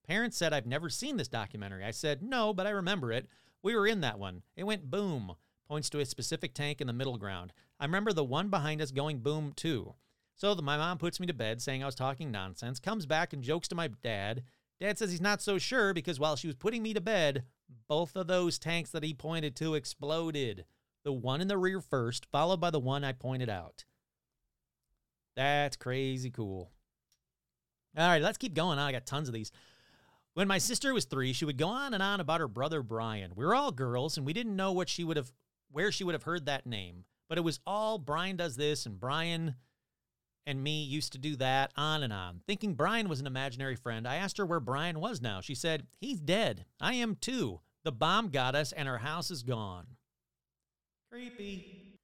[0.07, 1.85] Parents said I've never seen this documentary.
[1.85, 3.28] I said, no, but I remember it.
[3.62, 4.43] We were in that one.
[4.57, 5.35] It went boom,
[5.68, 7.53] points to a specific tank in the middle ground.
[7.78, 9.95] I remember the one behind us going boom too.
[10.35, 13.33] So the, my mom puts me to bed saying I was talking nonsense, comes back
[13.33, 14.43] and jokes to my dad.
[14.81, 17.45] Dad says he's not so sure because while she was putting me to bed,
[17.87, 20.64] both of those tanks that he pointed to exploded.
[21.05, 23.84] The one in the rear first, followed by the one I pointed out.
[25.36, 26.70] That's crazy cool.
[27.96, 28.78] All right, let's keep going.
[28.78, 29.51] I got tons of these.
[30.34, 33.32] When my sister was three, she would go on and on about her brother Brian.
[33.34, 35.32] We were all girls, and we didn't know what she would have,
[35.70, 37.05] where she would have heard that name.
[37.28, 39.57] But it was all Brian does this, and Brian
[40.46, 42.42] and me used to do that, on and on.
[42.46, 45.40] Thinking Brian was an imaginary friend, I asked her where Brian was now.
[45.40, 46.64] She said, He's dead.
[46.80, 47.61] I am too.
[47.84, 49.86] The bomb got us, and our house is gone.
[51.11, 51.98] Creepy.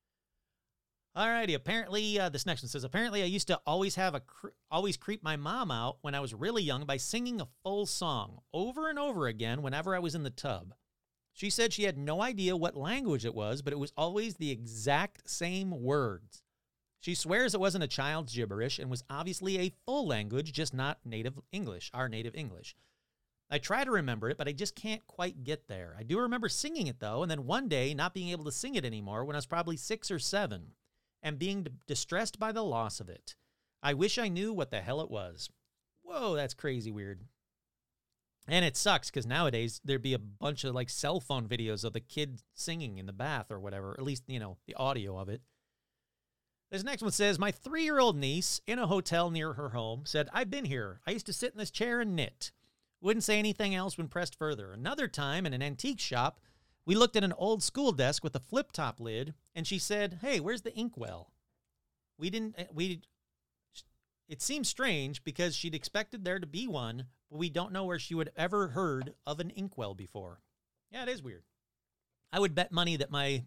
[1.16, 1.54] Alrighty.
[1.54, 2.84] Apparently, uh, this next one says.
[2.84, 6.20] Apparently, I used to always have a cre- always creep my mom out when I
[6.20, 10.14] was really young by singing a full song over and over again whenever I was
[10.14, 10.74] in the tub.
[11.32, 14.50] She said she had no idea what language it was, but it was always the
[14.50, 16.42] exact same words.
[17.00, 20.98] She swears it wasn't a child's gibberish and was obviously a full language, just not
[21.04, 22.74] native English, our native English.
[23.50, 25.94] I try to remember it, but I just can't quite get there.
[25.98, 28.74] I do remember singing it though, and then one day not being able to sing
[28.74, 30.72] it anymore when I was probably six or seven
[31.22, 33.36] and being d- distressed by the loss of it.
[33.82, 35.48] I wish I knew what the hell it was.
[36.02, 37.20] Whoa, that's crazy weird.
[38.48, 41.92] And it sucks because nowadays there'd be a bunch of like cell phone videos of
[41.92, 45.28] the kid singing in the bath or whatever, at least, you know, the audio of
[45.28, 45.42] it.
[46.70, 50.02] This next one says My three year old niece in a hotel near her home
[50.04, 51.00] said, I've been here.
[51.06, 52.52] I used to sit in this chair and knit.
[53.00, 54.72] Wouldn't say anything else when pressed further.
[54.72, 56.40] Another time in an antique shop,
[56.84, 60.18] we looked at an old school desk with a flip top lid, and she said,
[60.22, 61.32] Hey, where's the inkwell?
[62.18, 63.02] We didn't, eh, we,
[64.28, 67.98] it seems strange because she'd expected there to be one, but we don't know where
[67.98, 70.40] she would ever heard of an inkwell before.
[70.90, 71.42] Yeah, it is weird.
[72.32, 73.44] I would bet money that my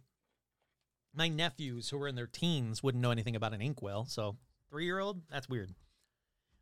[1.13, 4.05] my nephews who were in their teens wouldn't know anything about an inkwell.
[4.05, 4.37] So
[4.69, 5.73] three year old, that's weird.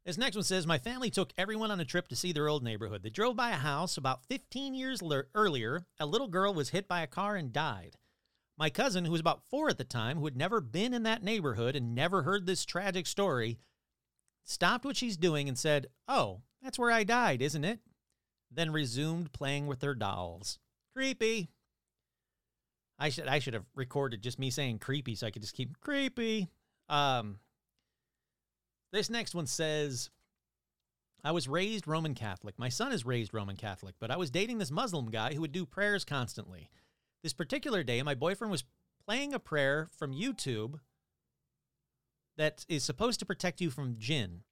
[0.07, 2.63] This next one says My family took everyone on a trip to see their old
[2.63, 3.03] neighborhood.
[3.03, 5.01] They drove by a house about 15 years
[5.35, 5.85] earlier.
[5.99, 7.97] A little girl was hit by a car and died.
[8.57, 11.23] My cousin, who was about four at the time, who had never been in that
[11.23, 13.59] neighborhood and never heard this tragic story,
[14.45, 17.81] stopped what she's doing and said, Oh, that's where I died, isn't it?
[18.49, 20.57] Then resumed playing with her dolls.
[20.95, 21.49] Creepy.
[22.97, 25.81] I should I should have recorded just me saying creepy so I could just keep
[25.81, 26.47] creepy.
[26.87, 27.39] Um
[28.91, 30.09] this next one says
[31.23, 32.57] I was raised Roman Catholic.
[32.57, 35.51] My son is raised Roman Catholic, but I was dating this Muslim guy who would
[35.51, 36.69] do prayers constantly.
[37.23, 38.63] This particular day, my boyfriend was
[39.05, 40.79] playing a prayer from YouTube
[42.37, 44.43] that is supposed to protect you from jinn.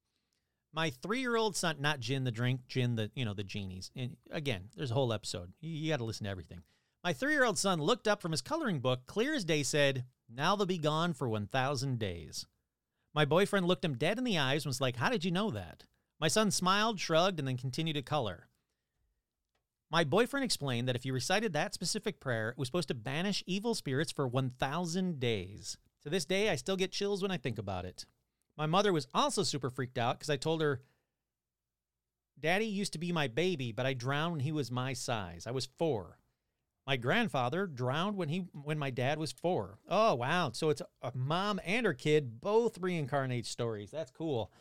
[0.74, 3.92] My three-year-old son, not jinn the drink, jinn the you know the genies.
[3.96, 5.54] And again, there's a whole episode.
[5.62, 6.64] You, you got to listen to everything.
[7.04, 10.66] My three-year-old son looked up from his coloring book, clear as day, said, "Now they'll
[10.66, 12.48] be gone for one thousand days."
[13.16, 15.50] My boyfriend looked him dead in the eyes and was like, How did you know
[15.52, 15.86] that?
[16.20, 18.50] My son smiled, shrugged, and then continued to color.
[19.90, 23.44] My boyfriend explained that if you recited that specific prayer, it was supposed to banish
[23.48, 25.78] evil spirits for 1,000 days.
[26.04, 28.06] To this day, I still get chills when I think about it.
[28.58, 30.82] My mother was also super freaked out because I told her,
[32.38, 35.48] Daddy used to be my baby, but I drowned when he was my size.
[35.48, 36.20] I was four.
[36.88, 39.80] My grandfather drowned when he when my dad was four.
[39.90, 40.52] Oh wow!
[40.54, 43.90] So it's a mom and her kid both reincarnate stories.
[43.92, 44.52] That's cool.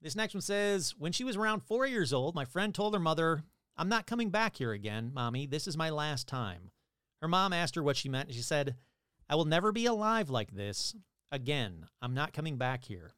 [0.00, 3.00] This next one says when she was around four years old, my friend told her
[3.00, 3.42] mother
[3.76, 5.46] I'm not coming back here again, Mommy.
[5.46, 6.70] This is my last time.
[7.20, 8.76] Her mom asked her what she meant, and she said,
[9.28, 10.94] I will never be alive like this
[11.30, 11.86] again.
[12.00, 13.12] I'm not coming back here.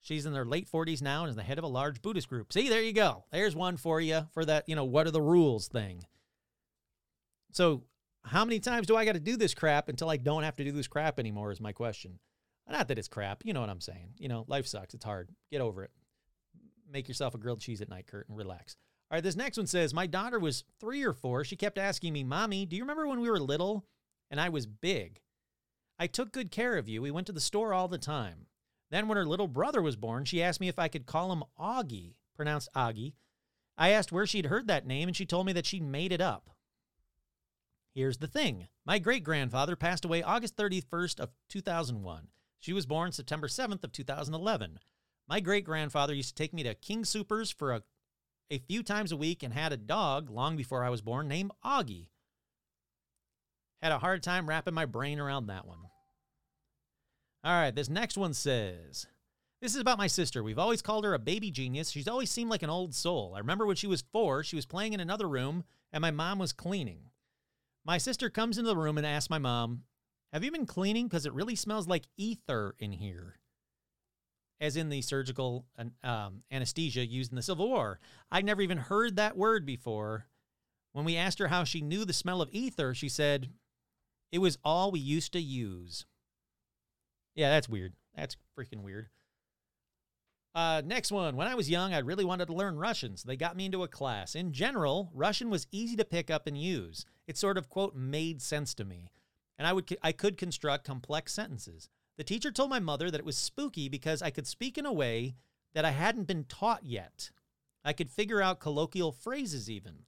[0.00, 2.52] She's in her late 40s now and is the head of a large Buddhist group.
[2.52, 3.24] See, there you go.
[3.30, 6.04] There's one for you for that, you know, what are the rules thing.
[7.56, 7.84] So,
[8.22, 10.64] how many times do I got to do this crap until I don't have to
[10.64, 11.50] do this crap anymore?
[11.50, 12.18] Is my question.
[12.68, 13.46] Not that it's crap.
[13.46, 14.10] You know what I'm saying.
[14.18, 14.92] You know, life sucks.
[14.92, 15.30] It's hard.
[15.50, 15.90] Get over it.
[16.92, 18.76] Make yourself a grilled cheese at night, Kurt, and relax.
[19.10, 21.44] All right, this next one says My daughter was three or four.
[21.44, 23.86] She kept asking me, Mommy, do you remember when we were little
[24.30, 25.22] and I was big?
[25.98, 27.00] I took good care of you.
[27.00, 28.48] We went to the store all the time.
[28.90, 31.42] Then, when her little brother was born, she asked me if I could call him
[31.58, 33.14] Augie, pronounced Augie.
[33.78, 36.20] I asked where she'd heard that name, and she told me that she'd made it
[36.20, 36.50] up.
[37.96, 42.28] Here's the thing my great grandfather passed away August 31st of 2001.
[42.58, 44.78] She was born September 7th of 2011.
[45.26, 47.82] My great grandfather used to take me to King Soopers for a,
[48.50, 51.52] a few times a week and had a dog long before I was born named
[51.64, 52.08] Augie.
[53.80, 55.78] Had a hard time wrapping my brain around that one.
[57.42, 59.06] All right, this next one says
[59.62, 60.42] This is about my sister.
[60.42, 61.92] We've always called her a baby genius.
[61.92, 63.32] She's always seemed like an old soul.
[63.34, 66.38] I remember when she was four, she was playing in another room and my mom
[66.38, 67.08] was cleaning.
[67.86, 69.84] My sister comes into the room and asks my mom,
[70.32, 71.06] Have you been cleaning?
[71.06, 73.38] Because it really smells like ether in here.
[74.60, 75.66] As in the surgical
[76.02, 78.00] um, anesthesia used in the Civil War.
[78.32, 80.26] I'd never even heard that word before.
[80.94, 83.50] When we asked her how she knew the smell of ether, she said,
[84.32, 86.06] It was all we used to use.
[87.36, 87.92] Yeah, that's weird.
[88.16, 89.10] That's freaking weird.
[90.56, 91.36] Uh, next one.
[91.36, 93.82] When I was young, I really wanted to learn Russian, so they got me into
[93.82, 94.34] a class.
[94.34, 97.04] In general, Russian was easy to pick up and use.
[97.26, 99.10] It sort of, quote, made sense to me.
[99.58, 101.90] And I, would, I could construct complex sentences.
[102.16, 104.92] The teacher told my mother that it was spooky because I could speak in a
[104.94, 105.34] way
[105.74, 107.30] that I hadn't been taught yet.
[107.84, 110.04] I could figure out colloquial phrases, even.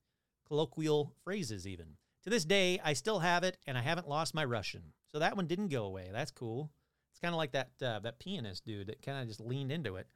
[0.47, 1.99] Colloquial phrases, even.
[2.25, 4.95] To this day, I still have it, and I haven't lost my Russian.
[5.13, 6.09] So that one didn't go away.
[6.11, 6.71] That's cool.
[7.11, 9.97] It's kind of like that uh, that pianist dude that kind of just leaned into
[9.97, 10.07] it.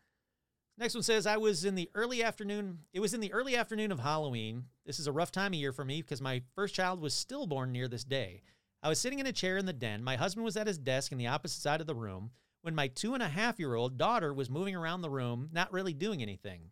[0.78, 2.78] Next one says I was in the early afternoon.
[2.92, 4.64] It was in the early afternoon of Halloween.
[4.86, 7.72] This is a rough time of year for me because my first child was stillborn
[7.72, 8.42] near this day.
[8.82, 10.02] I was sitting in a chair in the den.
[10.02, 12.30] My husband was at his desk in the opposite side of the room
[12.62, 15.72] when my two and a half year old daughter was moving around the room, not
[15.72, 16.70] really doing anything.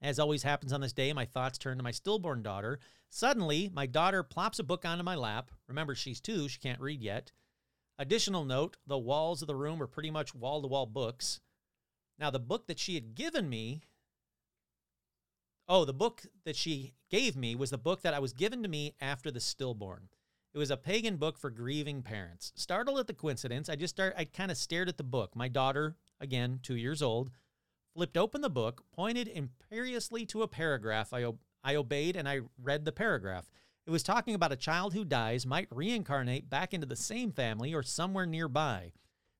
[0.00, 2.78] As always happens on this day, my thoughts turn to my stillborn daughter.
[3.10, 5.50] Suddenly, my daughter plops a book onto my lap.
[5.68, 7.32] Remember, she's two, she can't read yet.
[7.98, 11.40] Additional note the walls of the room are pretty much wall to wall books.
[12.18, 13.82] Now, the book that she had given me,
[15.68, 18.68] oh, the book that she gave me was the book that I was given to
[18.68, 20.08] me after the stillborn.
[20.54, 22.52] It was a pagan book for grieving parents.
[22.54, 25.36] Startled at the coincidence, I just start I kind of stared at the book.
[25.36, 27.30] My daughter, again, 2 years old,
[27.92, 31.12] flipped open the book, pointed imperiously to a paragraph.
[31.12, 31.30] I,
[31.62, 33.50] I obeyed and I read the paragraph.
[33.86, 37.74] It was talking about a child who dies might reincarnate back into the same family
[37.74, 38.92] or somewhere nearby.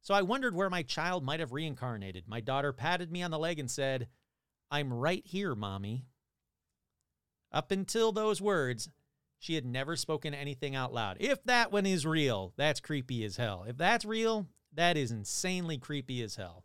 [0.06, 2.28] So I wondered where my child might have reincarnated.
[2.28, 4.06] My daughter patted me on the leg and said,
[4.70, 6.06] I'm right here, Mommy.
[7.50, 8.88] Up until those words,
[9.40, 11.16] she had never spoken anything out loud.
[11.18, 13.64] If that one is real, that's creepy as hell.
[13.66, 16.62] If that's real, that is insanely creepy as hell.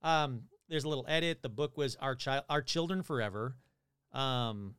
[0.00, 1.42] Um, there's a little edit.
[1.42, 3.56] The book was Our Child, Our Children Forever.
[4.12, 4.76] Um,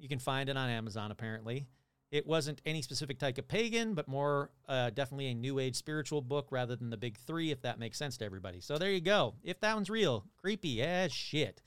[0.00, 1.68] you can find it on Amazon, apparently.
[2.10, 6.20] It wasn't any specific type of pagan, but more uh, definitely a new age spiritual
[6.20, 8.60] book rather than the big three, if that makes sense to everybody.
[8.60, 9.34] So there you go.
[9.44, 11.62] If that one's real, creepy as shit.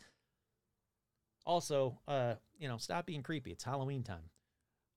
[1.46, 3.52] Also, uh, you know, stop being creepy.
[3.52, 4.30] It's Halloween time.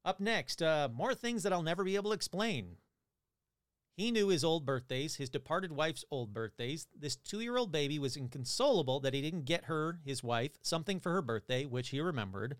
[0.04, 2.76] Up next, uh, more things that I'll never be able to explain.
[3.96, 6.86] He knew his old birthdays, his departed wife's old birthdays.
[6.94, 11.00] This two year old baby was inconsolable that he didn't get her, his wife, something
[11.00, 12.56] for her birthday, which he remembered.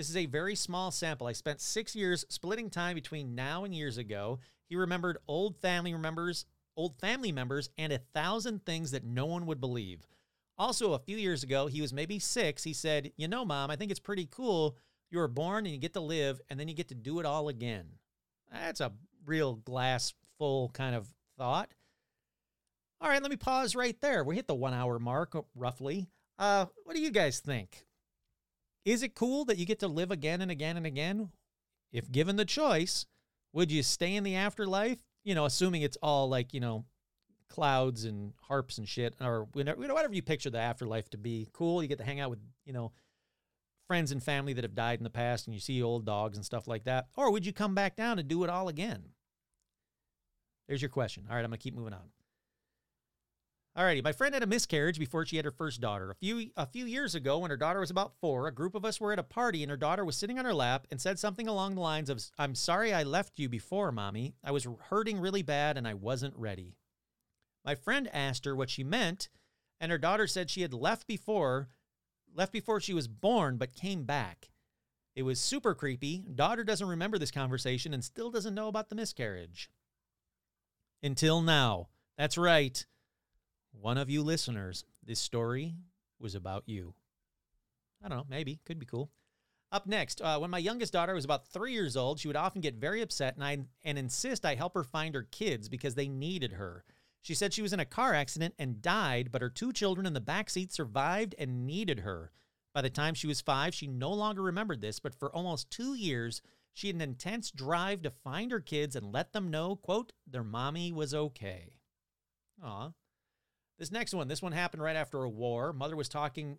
[0.00, 1.26] This is a very small sample.
[1.26, 4.38] I spent six years splitting time between now and years ago.
[4.66, 9.44] He remembered old family members, old family members, and a thousand things that no one
[9.44, 10.06] would believe.
[10.56, 12.64] Also, a few years ago, he was maybe six.
[12.64, 14.78] He said, You know, mom, I think it's pretty cool.
[15.10, 17.26] You were born and you get to live, and then you get to do it
[17.26, 17.84] all again.
[18.50, 18.92] That's a
[19.26, 21.74] real glass full kind of thought.
[23.02, 24.24] All right, let me pause right there.
[24.24, 26.08] We hit the one hour mark roughly.
[26.38, 27.84] Uh, what do you guys think?
[28.84, 31.30] Is it cool that you get to live again and again and again?
[31.92, 33.06] If given the choice,
[33.52, 34.98] would you stay in the afterlife?
[35.24, 36.84] You know, assuming it's all like, you know,
[37.48, 41.48] clouds and harps and shit, or whatever you picture the afterlife to be.
[41.52, 41.82] Cool.
[41.82, 42.92] You get to hang out with, you know,
[43.86, 46.46] friends and family that have died in the past and you see old dogs and
[46.46, 47.08] stuff like that.
[47.16, 49.02] Or would you come back down and do it all again?
[50.68, 51.24] There's your question.
[51.28, 52.08] All right, I'm going to keep moving on.
[53.78, 56.10] Alrighty, my friend had a miscarriage before she had her first daughter.
[56.10, 58.84] A few a few years ago, when her daughter was about four, a group of
[58.84, 61.18] us were at a party and her daughter was sitting on her lap and said
[61.20, 64.34] something along the lines of, "I'm sorry I left you before, mommy.
[64.42, 66.76] I was hurting really bad and I wasn't ready."
[67.64, 69.28] My friend asked her what she meant,
[69.78, 71.68] and her daughter said she had left before,
[72.34, 74.50] left before she was born, but came back.
[75.14, 76.20] It was super creepy.
[76.34, 79.70] Daughter doesn't remember this conversation and still doesn't know about the miscarriage.
[81.02, 81.88] Until now.
[82.16, 82.84] That's right.
[83.72, 85.74] One of you listeners, this story
[86.18, 86.94] was about you.
[88.04, 88.60] I don't know, maybe.
[88.64, 89.10] Could be cool.
[89.72, 92.60] Up next, uh, when my youngest daughter was about three years old, she would often
[92.60, 96.08] get very upset and, I, and insist I help her find her kids because they
[96.08, 96.84] needed her.
[97.22, 100.14] She said she was in a car accident and died, but her two children in
[100.14, 102.32] the back seat survived and needed her.
[102.74, 105.94] By the time she was five, she no longer remembered this, but for almost two
[105.94, 106.40] years,
[106.72, 110.44] she had an intense drive to find her kids and let them know, quote, their
[110.44, 111.74] mommy was okay.
[112.62, 112.90] Aw.
[113.80, 115.72] This next one, this one happened right after a war.
[115.72, 116.58] Mother was talking,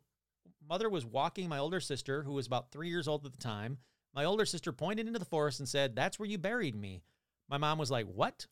[0.68, 3.78] mother was walking my older sister, who was about three years old at the time.
[4.16, 7.04] My older sister pointed into the forest and said, That's where you buried me.
[7.48, 8.48] My mom was like, What?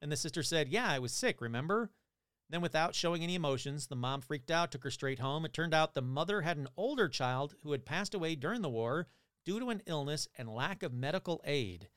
[0.00, 1.90] And the sister said, Yeah, I was sick, remember?
[2.48, 5.44] Then, without showing any emotions, the mom freaked out, took her straight home.
[5.44, 8.70] It turned out the mother had an older child who had passed away during the
[8.70, 9.06] war
[9.44, 11.88] due to an illness and lack of medical aid.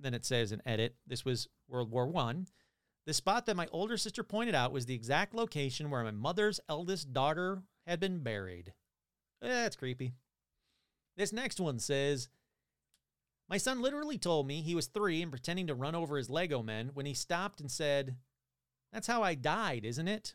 [0.00, 2.48] Then it says in edit, this was World War One.
[3.08, 6.60] The spot that my older sister pointed out was the exact location where my mother's
[6.68, 8.74] eldest daughter had been buried.
[9.42, 10.12] Eh, that's creepy.
[11.16, 12.28] This next one says,
[13.48, 16.62] My son literally told me he was three and pretending to run over his Lego
[16.62, 18.16] men when he stopped and said,
[18.92, 20.34] That's how I died, isn't it?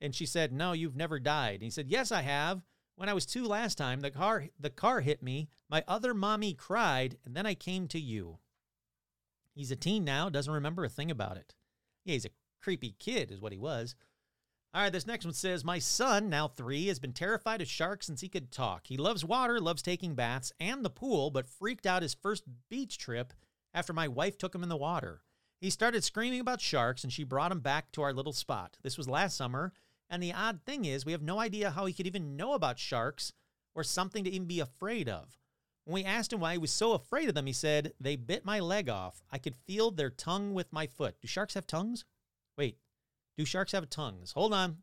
[0.00, 1.54] And she said, No, you've never died.
[1.54, 2.62] And he said, Yes, I have.
[2.94, 5.48] When I was two last time, the car the car hit me.
[5.68, 8.38] My other mommy cried, and then I came to you.
[9.56, 11.56] He's a teen now, doesn't remember a thing about it.
[12.04, 12.30] Yeah, he's a
[12.60, 13.94] creepy kid, is what he was.
[14.74, 18.06] All right, this next one says My son, now three, has been terrified of sharks
[18.06, 18.86] since he could talk.
[18.86, 22.96] He loves water, loves taking baths and the pool, but freaked out his first beach
[22.96, 23.34] trip
[23.74, 25.22] after my wife took him in the water.
[25.60, 28.78] He started screaming about sharks and she brought him back to our little spot.
[28.82, 29.72] This was last summer,
[30.08, 32.78] and the odd thing is, we have no idea how he could even know about
[32.78, 33.32] sharks
[33.74, 35.38] or something to even be afraid of.
[35.84, 38.44] When we asked him why he was so afraid of them, he said, They bit
[38.44, 39.22] my leg off.
[39.30, 41.16] I could feel their tongue with my foot.
[41.20, 42.04] Do sharks have tongues?
[42.56, 42.78] Wait,
[43.36, 44.32] do sharks have tongues?
[44.32, 44.78] Hold on.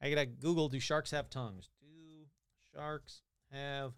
[0.00, 1.70] I gotta Google, do sharks have tongues?
[1.80, 2.26] Do
[2.74, 3.92] sharks have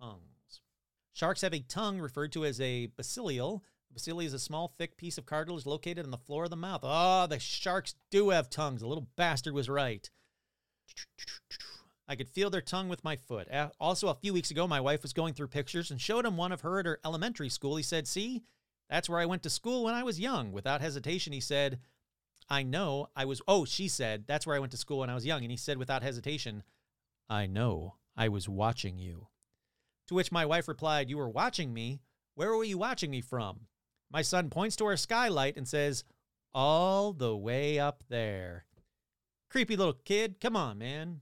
[0.00, 0.62] tongues?
[1.12, 3.60] Sharks have a tongue referred to as a basihyal.
[3.92, 6.56] The basihyal is a small, thick piece of cartilage located on the floor of the
[6.56, 6.80] mouth.
[6.82, 8.80] Oh, the sharks do have tongues.
[8.80, 10.08] The little bastard was right.
[12.10, 13.46] I could feel their tongue with my foot.
[13.78, 16.50] Also, a few weeks ago, my wife was going through pictures and showed him one
[16.50, 17.76] of her at her elementary school.
[17.76, 18.42] He said, See,
[18.88, 20.50] that's where I went to school when I was young.
[20.50, 21.78] Without hesitation, he said,
[22.48, 23.40] I know I was.
[23.46, 25.42] Oh, she said, That's where I went to school when I was young.
[25.42, 26.64] And he said, without hesitation,
[27.28, 29.28] I know I was watching you.
[30.08, 32.00] To which my wife replied, You were watching me?
[32.34, 33.68] Where were you watching me from?
[34.10, 36.02] My son points to our skylight and says,
[36.52, 38.64] All the way up there.
[39.48, 40.40] Creepy little kid.
[40.40, 41.20] Come on, man.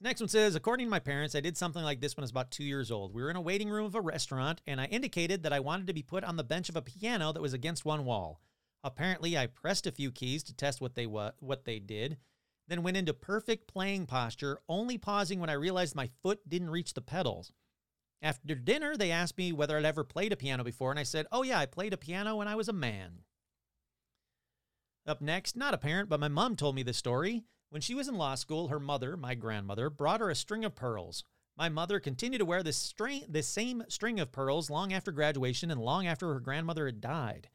[0.00, 2.24] This next one says, according to my parents, I did something like this when I
[2.24, 3.12] was about two years old.
[3.12, 5.88] We were in a waiting room of a restaurant, and I indicated that I wanted
[5.88, 8.40] to be put on the bench of a piano that was against one wall.
[8.82, 12.16] Apparently, I pressed a few keys to test what they wa- what they did,
[12.66, 16.94] then went into perfect playing posture, only pausing when I realized my foot didn't reach
[16.94, 17.52] the pedals.
[18.22, 21.26] After dinner, they asked me whether I'd ever played a piano before, and I said,
[21.30, 23.24] "Oh yeah, I played a piano when I was a man."
[25.06, 27.44] Up next, not a parent, but my mom told me this story.
[27.70, 30.74] When she was in law school, her mother, my grandmother, brought her a string of
[30.74, 31.22] pearls.
[31.56, 35.70] My mother continued to wear this string, this same string of pearls long after graduation
[35.70, 37.48] and long after her grandmother had died.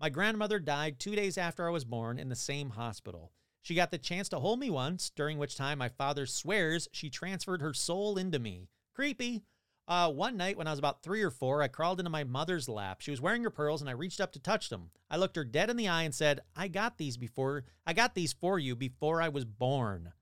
[0.00, 3.30] My grandmother died two days after I was born in the same hospital.
[3.60, 7.08] She got the chance to hold me once, during which time my father swears she
[7.08, 8.68] transferred her soul into me.
[8.96, 9.44] Creepy.
[9.88, 12.68] Uh, one night when I was about three or four, I crawled into my mother's
[12.68, 13.00] lap.
[13.00, 14.90] She was wearing her pearls, and I reached up to touch them.
[15.10, 17.64] I looked her dead in the eye and said, "I got these before.
[17.86, 20.12] I got these for you before I was born.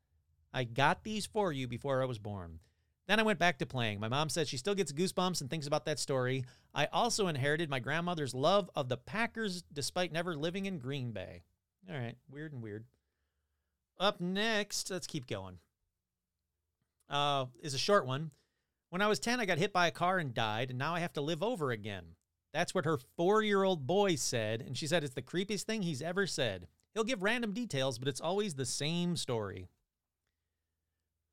[0.53, 2.61] I got these for you before I was born."
[3.07, 3.99] Then I went back to playing.
[3.99, 6.45] My mom said she still gets goosebumps and thinks about that story.
[6.73, 11.43] I also inherited my grandmother's love of the Packers despite never living in Green Bay.
[11.89, 12.85] All right, weird and weird.
[13.99, 15.59] Up next, let's keep going.
[17.09, 18.31] Uh, is a short one.
[18.91, 21.01] When I was 10, I got hit by a car and died, and now I
[21.01, 22.17] have to live over again.
[22.53, 25.83] That's what her four year old boy said, and she said it's the creepiest thing
[25.83, 26.67] he's ever said.
[26.93, 29.69] He'll give random details, but it's always the same story.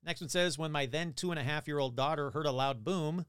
[0.04, 2.52] Next one says When my then two and a half year old daughter heard a
[2.52, 3.26] loud boom,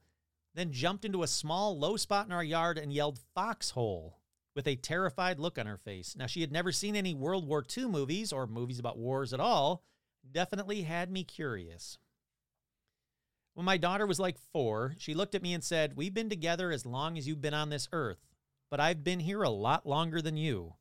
[0.54, 4.18] then jumped into a small, low spot in our yard and yelled foxhole
[4.54, 6.14] with a terrified look on her face.
[6.16, 9.40] Now, she had never seen any World War II movies or movies about wars at
[9.40, 9.84] all.
[10.30, 11.96] Definitely had me curious.
[13.58, 16.70] When my daughter was like four, she looked at me and said, We've been together
[16.70, 18.24] as long as you've been on this earth,
[18.70, 20.74] but I've been here a lot longer than you.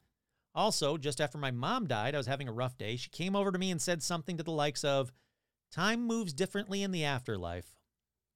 [0.54, 2.96] Also, just after my mom died, I was having a rough day.
[2.96, 5.12] She came over to me and said something to the likes of,
[5.72, 7.80] Time moves differently in the afterlife.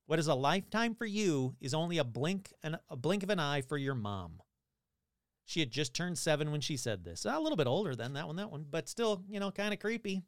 [0.07, 3.39] What is a lifetime for you is only a blink and a blink of an
[3.39, 4.41] eye for your mom.
[5.45, 7.25] She had just turned seven when she said this.
[7.25, 9.79] A little bit older than that one, that one, but still, you know, kind of
[9.79, 10.23] creepy.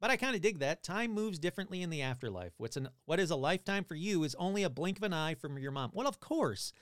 [0.00, 0.82] But I kind of dig that.
[0.82, 2.52] Time moves differently in the afterlife.
[2.56, 5.34] What's an what is a lifetime for you is only a blink of an eye
[5.34, 5.90] from your mom.
[5.92, 6.72] Well, of course.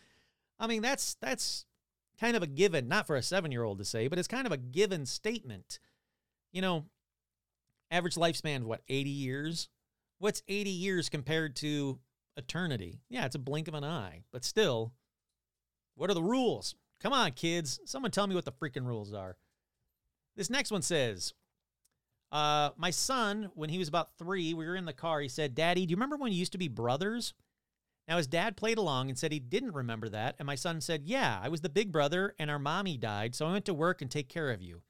[0.58, 1.64] I mean, that's that's
[2.20, 4.46] kind of a given, not for a seven year old to say, but it's kind
[4.46, 5.78] of a given statement.
[6.52, 6.86] You know,
[7.90, 9.68] average lifespan, what, 80 years?
[10.18, 11.98] What's 80 years compared to
[12.36, 13.00] eternity?
[13.08, 14.92] Yeah, it's a blink of an eye, but still,
[15.94, 16.74] what are the rules?
[17.00, 17.78] Come on, kids.
[17.84, 19.36] Someone tell me what the freaking rules are.
[20.36, 21.34] This next one says,
[22.32, 25.20] uh, my son, when he was about three, we were in the car.
[25.20, 27.34] He said, Daddy, do you remember when you used to be brothers?
[28.08, 30.36] Now, his dad played along and said he didn't remember that.
[30.38, 33.46] And my son said, Yeah, I was the big brother and our mommy died, so
[33.46, 34.82] I went to work and take care of you.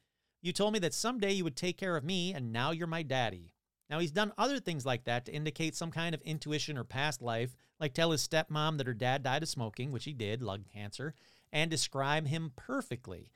[0.42, 3.02] You told me that someday you would take care of me, and now you're my
[3.02, 3.52] daddy.
[3.88, 7.22] Now, he's done other things like that to indicate some kind of intuition or past
[7.22, 10.64] life, like tell his stepmom that her dad died of smoking, which he did, lung
[10.72, 11.14] cancer,
[11.52, 13.30] and describe him perfectly.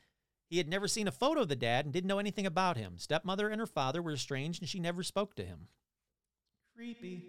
[0.50, 2.94] He had never seen a photo of the dad and didn't know anything about him.
[2.98, 5.68] Stepmother and her father were estranged, and she never spoke to him.
[6.74, 7.22] Creepy.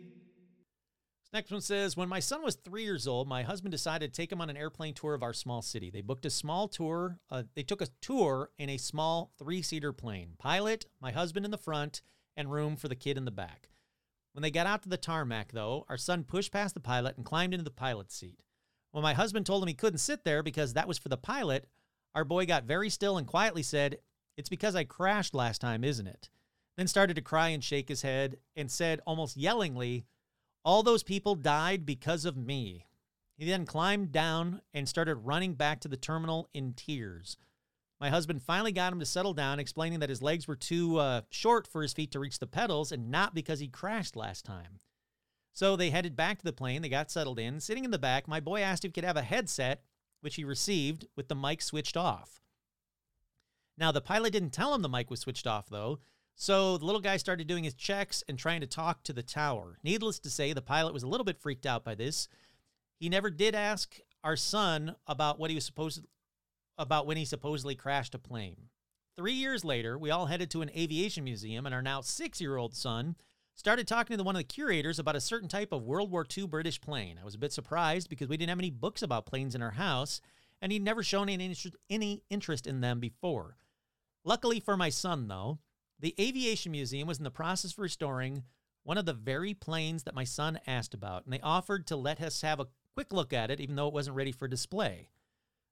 [1.22, 4.18] This next one says When my son was three years old, my husband decided to
[4.18, 5.92] take him on an airplane tour of our small city.
[5.92, 7.20] They booked a small tour.
[7.30, 10.34] Uh, they took a tour in a small three seater plane.
[10.40, 12.02] Pilot, my husband in the front,
[12.36, 13.70] and room for the kid in the back.
[14.34, 17.26] When they got out to the tarmac, though, our son pushed past the pilot and
[17.26, 18.42] climbed into the pilot's seat.
[18.90, 21.68] When my husband told him he couldn't sit there because that was for the pilot,
[22.16, 24.00] our boy got very still and quietly said,
[24.38, 26.30] It's because I crashed last time, isn't it?
[26.78, 30.06] Then started to cry and shake his head and said, almost yellingly,
[30.64, 32.86] All those people died because of me.
[33.38, 37.38] He then climbed down and started running back to the terminal in tears.
[38.00, 41.22] My husband finally got him to settle down, explaining that his legs were too uh,
[41.30, 44.80] short for his feet to reach the pedals and not because he crashed last time.
[45.54, 46.82] So they headed back to the plane.
[46.82, 47.60] They got settled in.
[47.60, 49.84] Sitting in the back, my boy asked if he could have a headset,
[50.22, 52.42] which he received with the mic switched off.
[53.78, 56.00] Now, the pilot didn't tell him the mic was switched off, though.
[56.36, 59.78] So the little guy started doing his checks and trying to talk to the tower.
[59.84, 62.28] Needless to say, the pilot was a little bit freaked out by this.
[63.00, 66.06] He never did ask our son about what he was supposed
[66.78, 68.70] about when he supposedly crashed a plane.
[69.16, 72.58] Three years later, we all headed to an aviation museum, and our now six year
[72.58, 73.16] old son
[73.56, 76.48] started talking to one of the curators about a certain type of World War II
[76.48, 77.18] British plane.
[77.22, 79.72] I was a bit surprised because we didn't have any books about planes in our
[79.72, 80.22] house,
[80.62, 83.58] and he'd never shown any interest, any interest in them before.
[84.24, 85.60] Luckily for my son, though,
[86.00, 88.44] the Aviation Museum was in the process of restoring
[88.84, 92.22] one of the very planes that my son asked about, and they offered to let
[92.22, 95.10] us have a quick look at it, even though it wasn't ready for display.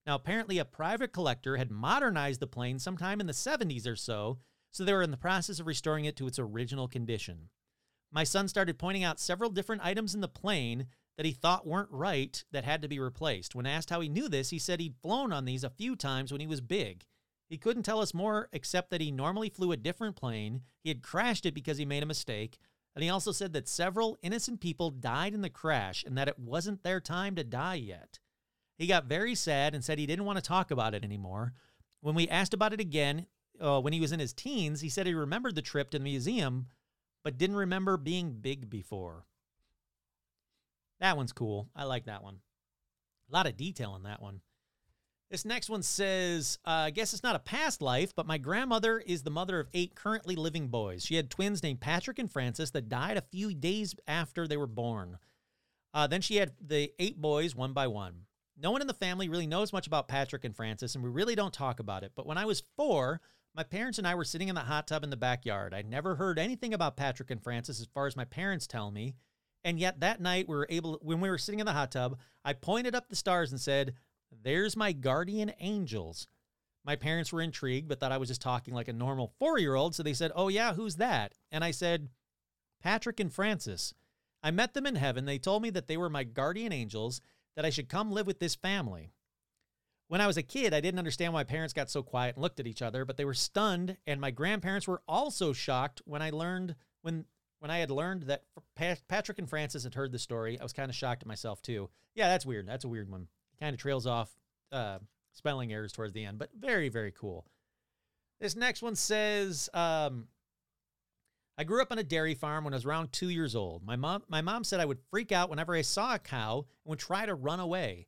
[0.05, 4.39] Now, apparently, a private collector had modernized the plane sometime in the 70s or so,
[4.71, 7.49] so they were in the process of restoring it to its original condition.
[8.11, 10.87] My son started pointing out several different items in the plane
[11.17, 13.53] that he thought weren't right that had to be replaced.
[13.53, 16.31] When asked how he knew this, he said he'd flown on these a few times
[16.31, 17.03] when he was big.
[17.49, 21.03] He couldn't tell us more except that he normally flew a different plane, he had
[21.03, 22.57] crashed it because he made a mistake,
[22.95, 26.39] and he also said that several innocent people died in the crash and that it
[26.39, 28.19] wasn't their time to die yet.
[28.77, 31.53] He got very sad and said he didn't want to talk about it anymore.
[32.01, 33.25] When we asked about it again,
[33.59, 36.03] uh, when he was in his teens, he said he remembered the trip to the
[36.03, 36.67] museum,
[37.23, 39.25] but didn't remember being big before.
[40.99, 41.69] That one's cool.
[41.75, 42.39] I like that one.
[43.29, 44.41] A lot of detail in that one.
[45.29, 48.97] This next one says, uh, I guess it's not a past life, but my grandmother
[48.97, 51.05] is the mother of eight currently living boys.
[51.05, 54.65] She had twins named Patrick and Francis that died a few days after they were
[54.65, 55.19] born.
[55.93, 58.25] Uh, then she had the eight boys one by one.
[58.57, 61.35] No one in the family really knows much about Patrick and Francis, and we really
[61.35, 62.11] don't talk about it.
[62.15, 63.21] But when I was four,
[63.55, 65.73] my parents and I were sitting in the hot tub in the backyard.
[65.73, 69.15] I'd never heard anything about Patrick and Francis as far as my parents tell me.
[69.63, 72.17] And yet that night we were able when we were sitting in the hot tub,
[72.45, 73.95] I pointed up the stars and said,
[74.31, 76.27] "There's my guardian angels."
[76.85, 80.03] My parents were intrigued but thought I was just talking like a normal 4-year-old, so
[80.03, 82.09] they said, "Oh yeah, who's that?" And I said,
[82.81, 83.93] "Patrick and Francis."
[84.41, 85.25] I met them in heaven.
[85.25, 87.19] They told me that they were my guardian angels
[87.57, 89.11] that I should come live with this family.
[90.09, 92.59] When I was a kid, I didn't understand why parents got so quiet and looked
[92.59, 96.31] at each other, but they were stunned, and my grandparents were also shocked when I
[96.31, 97.25] learned when
[97.59, 98.43] when I had learned that
[98.75, 100.59] Patrick and Francis had heard the story.
[100.59, 101.89] I was kind of shocked at myself too.
[102.15, 102.67] Yeah, that's weird.
[102.67, 103.27] That's a weird one.
[103.59, 104.31] Kind of trails off
[104.71, 104.97] uh,
[105.33, 107.45] spelling errors towards the end, but very, very cool.
[108.39, 110.27] This next one says, um,
[111.57, 113.85] I grew up on a dairy farm when I was around two years old.
[113.85, 116.89] My mom, my mom said I would freak out whenever I saw a cow and
[116.89, 118.07] would try to run away.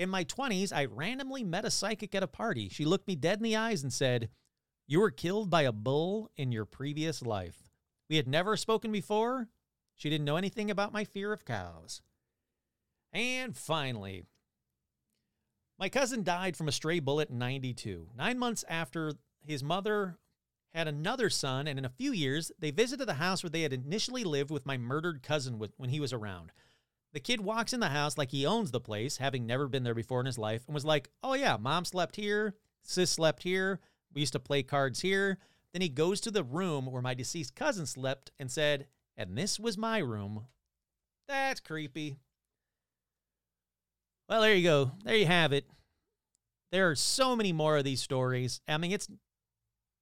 [0.00, 2.70] In my 20s, I randomly met a psychic at a party.
[2.70, 4.30] She looked me dead in the eyes and said,
[4.86, 7.68] You were killed by a bull in your previous life.
[8.08, 9.48] We had never spoken before.
[9.96, 12.00] She didn't know anything about my fear of cows.
[13.12, 14.24] And finally,
[15.78, 18.08] my cousin died from a stray bullet in 92.
[18.16, 19.12] Nine months after
[19.44, 20.16] his mother
[20.72, 23.74] had another son, and in a few years, they visited the house where they had
[23.74, 26.52] initially lived with my murdered cousin when he was around.
[27.12, 29.94] The kid walks in the house like he owns the place, having never been there
[29.94, 33.80] before in his life, and was like, Oh, yeah, mom slept here, sis slept here,
[34.14, 35.38] we used to play cards here.
[35.72, 39.58] Then he goes to the room where my deceased cousin slept and said, And this
[39.58, 40.46] was my room.
[41.28, 42.16] That's creepy.
[44.28, 44.92] Well, there you go.
[45.04, 45.66] There you have it.
[46.72, 48.60] There are so many more of these stories.
[48.68, 49.08] I mean, it's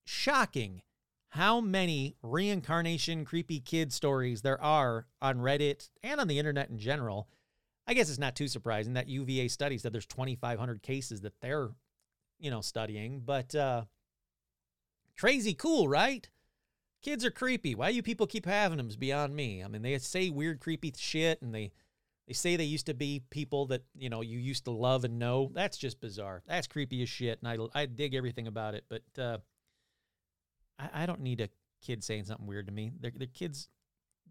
[0.04, 0.82] shocking
[1.30, 6.78] how many reincarnation creepy kid stories there are on Reddit and on the internet in
[6.78, 7.28] general.
[7.86, 11.70] I guess it's not too surprising that UVA studies that there's 2,500 cases that they're,
[12.38, 13.20] you know, studying.
[13.24, 13.84] But uh,
[15.18, 16.28] crazy cool, right?
[17.02, 17.74] Kids are creepy.
[17.74, 19.62] Why you people keep having them is beyond me.
[19.62, 21.72] I mean, they say weird, creepy shit, and they
[22.26, 25.18] they say they used to be people that you know you used to love and
[25.18, 25.50] know.
[25.54, 26.42] That's just bizarre.
[26.46, 28.84] That's creepy as shit, and I I dig everything about it.
[28.88, 29.38] But uh,
[30.78, 31.48] I, I don't need a
[31.82, 32.92] kid saying something weird to me.
[33.00, 33.68] They're, they're kids.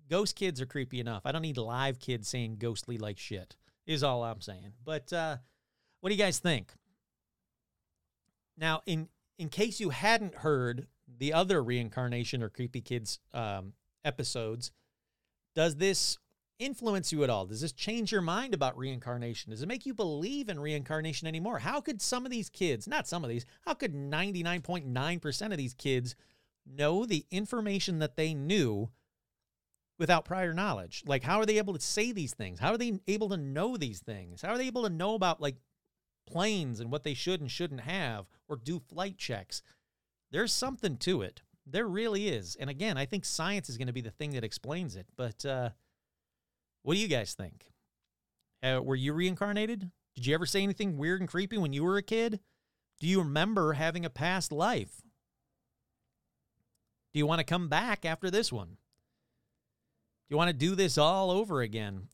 [0.09, 1.23] Ghost kids are creepy enough.
[1.25, 3.55] I don't need live kids saying ghostly like shit.
[3.85, 4.73] Is all I'm saying.
[4.83, 5.37] But uh,
[6.01, 6.73] what do you guys think?
[8.57, 9.07] Now, in
[9.37, 10.87] in case you hadn't heard
[11.19, 14.71] the other reincarnation or creepy kids um, episodes,
[15.55, 16.17] does this
[16.59, 17.45] influence you at all?
[17.45, 19.51] Does this change your mind about reincarnation?
[19.51, 21.59] Does it make you believe in reincarnation anymore?
[21.59, 25.73] How could some of these kids, not some of these, how could 99.9% of these
[25.73, 26.15] kids
[26.69, 28.89] know the information that they knew
[29.99, 31.03] without prior knowledge?
[31.05, 32.59] Like, how are they able to say these things?
[32.59, 34.41] How are they able to know these things?
[34.41, 35.55] How are they able to know about like
[36.27, 39.61] planes and what they should and shouldn't have or do flight checks?
[40.31, 41.41] There's something to it.
[41.65, 42.55] There really is.
[42.59, 45.07] And again, I think science is going to be the thing that explains it.
[45.15, 45.69] But uh,
[46.83, 47.65] what do you guys think?
[48.63, 49.91] Uh, were you reincarnated?
[50.15, 52.39] Did you ever say anything weird and creepy when you were a kid?
[52.99, 55.01] Do you remember having a past life?
[57.13, 58.67] Do you want to come back after this one?
[58.67, 62.09] Do you want to do this all over again?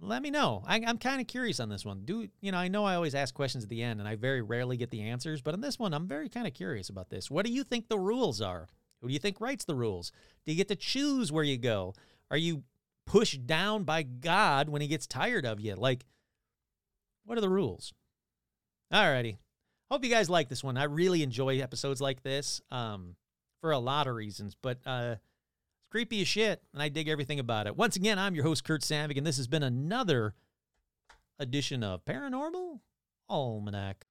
[0.00, 0.62] Let me know.
[0.66, 2.02] I, am kind of curious on this one.
[2.04, 2.58] Do you know?
[2.58, 5.02] I know I always ask questions at the end, and I very rarely get the
[5.02, 5.40] answers.
[5.40, 7.30] But on this one, I'm very kind of curious about this.
[7.30, 8.68] What do you think the rules are?
[9.00, 10.10] Who do you think writes the rules?
[10.44, 11.94] Do you get to choose where you go?
[12.30, 12.64] Are you
[13.06, 15.74] pushed down by God when He gets tired of you?
[15.74, 16.04] Like,
[17.24, 17.94] what are the rules?
[18.92, 19.38] Alrighty.
[19.90, 20.76] Hope you guys like this one.
[20.76, 22.60] I really enjoy episodes like this.
[22.70, 23.14] Um,
[23.64, 25.14] for a lot of reasons, but uh,
[25.78, 27.74] it's creepy as shit, and I dig everything about it.
[27.74, 30.34] Once again, I'm your host, Kurt Savig, and this has been another
[31.38, 32.80] edition of Paranormal
[33.26, 34.04] Almanac.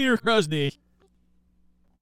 [0.00, 0.78] Peter Krusty.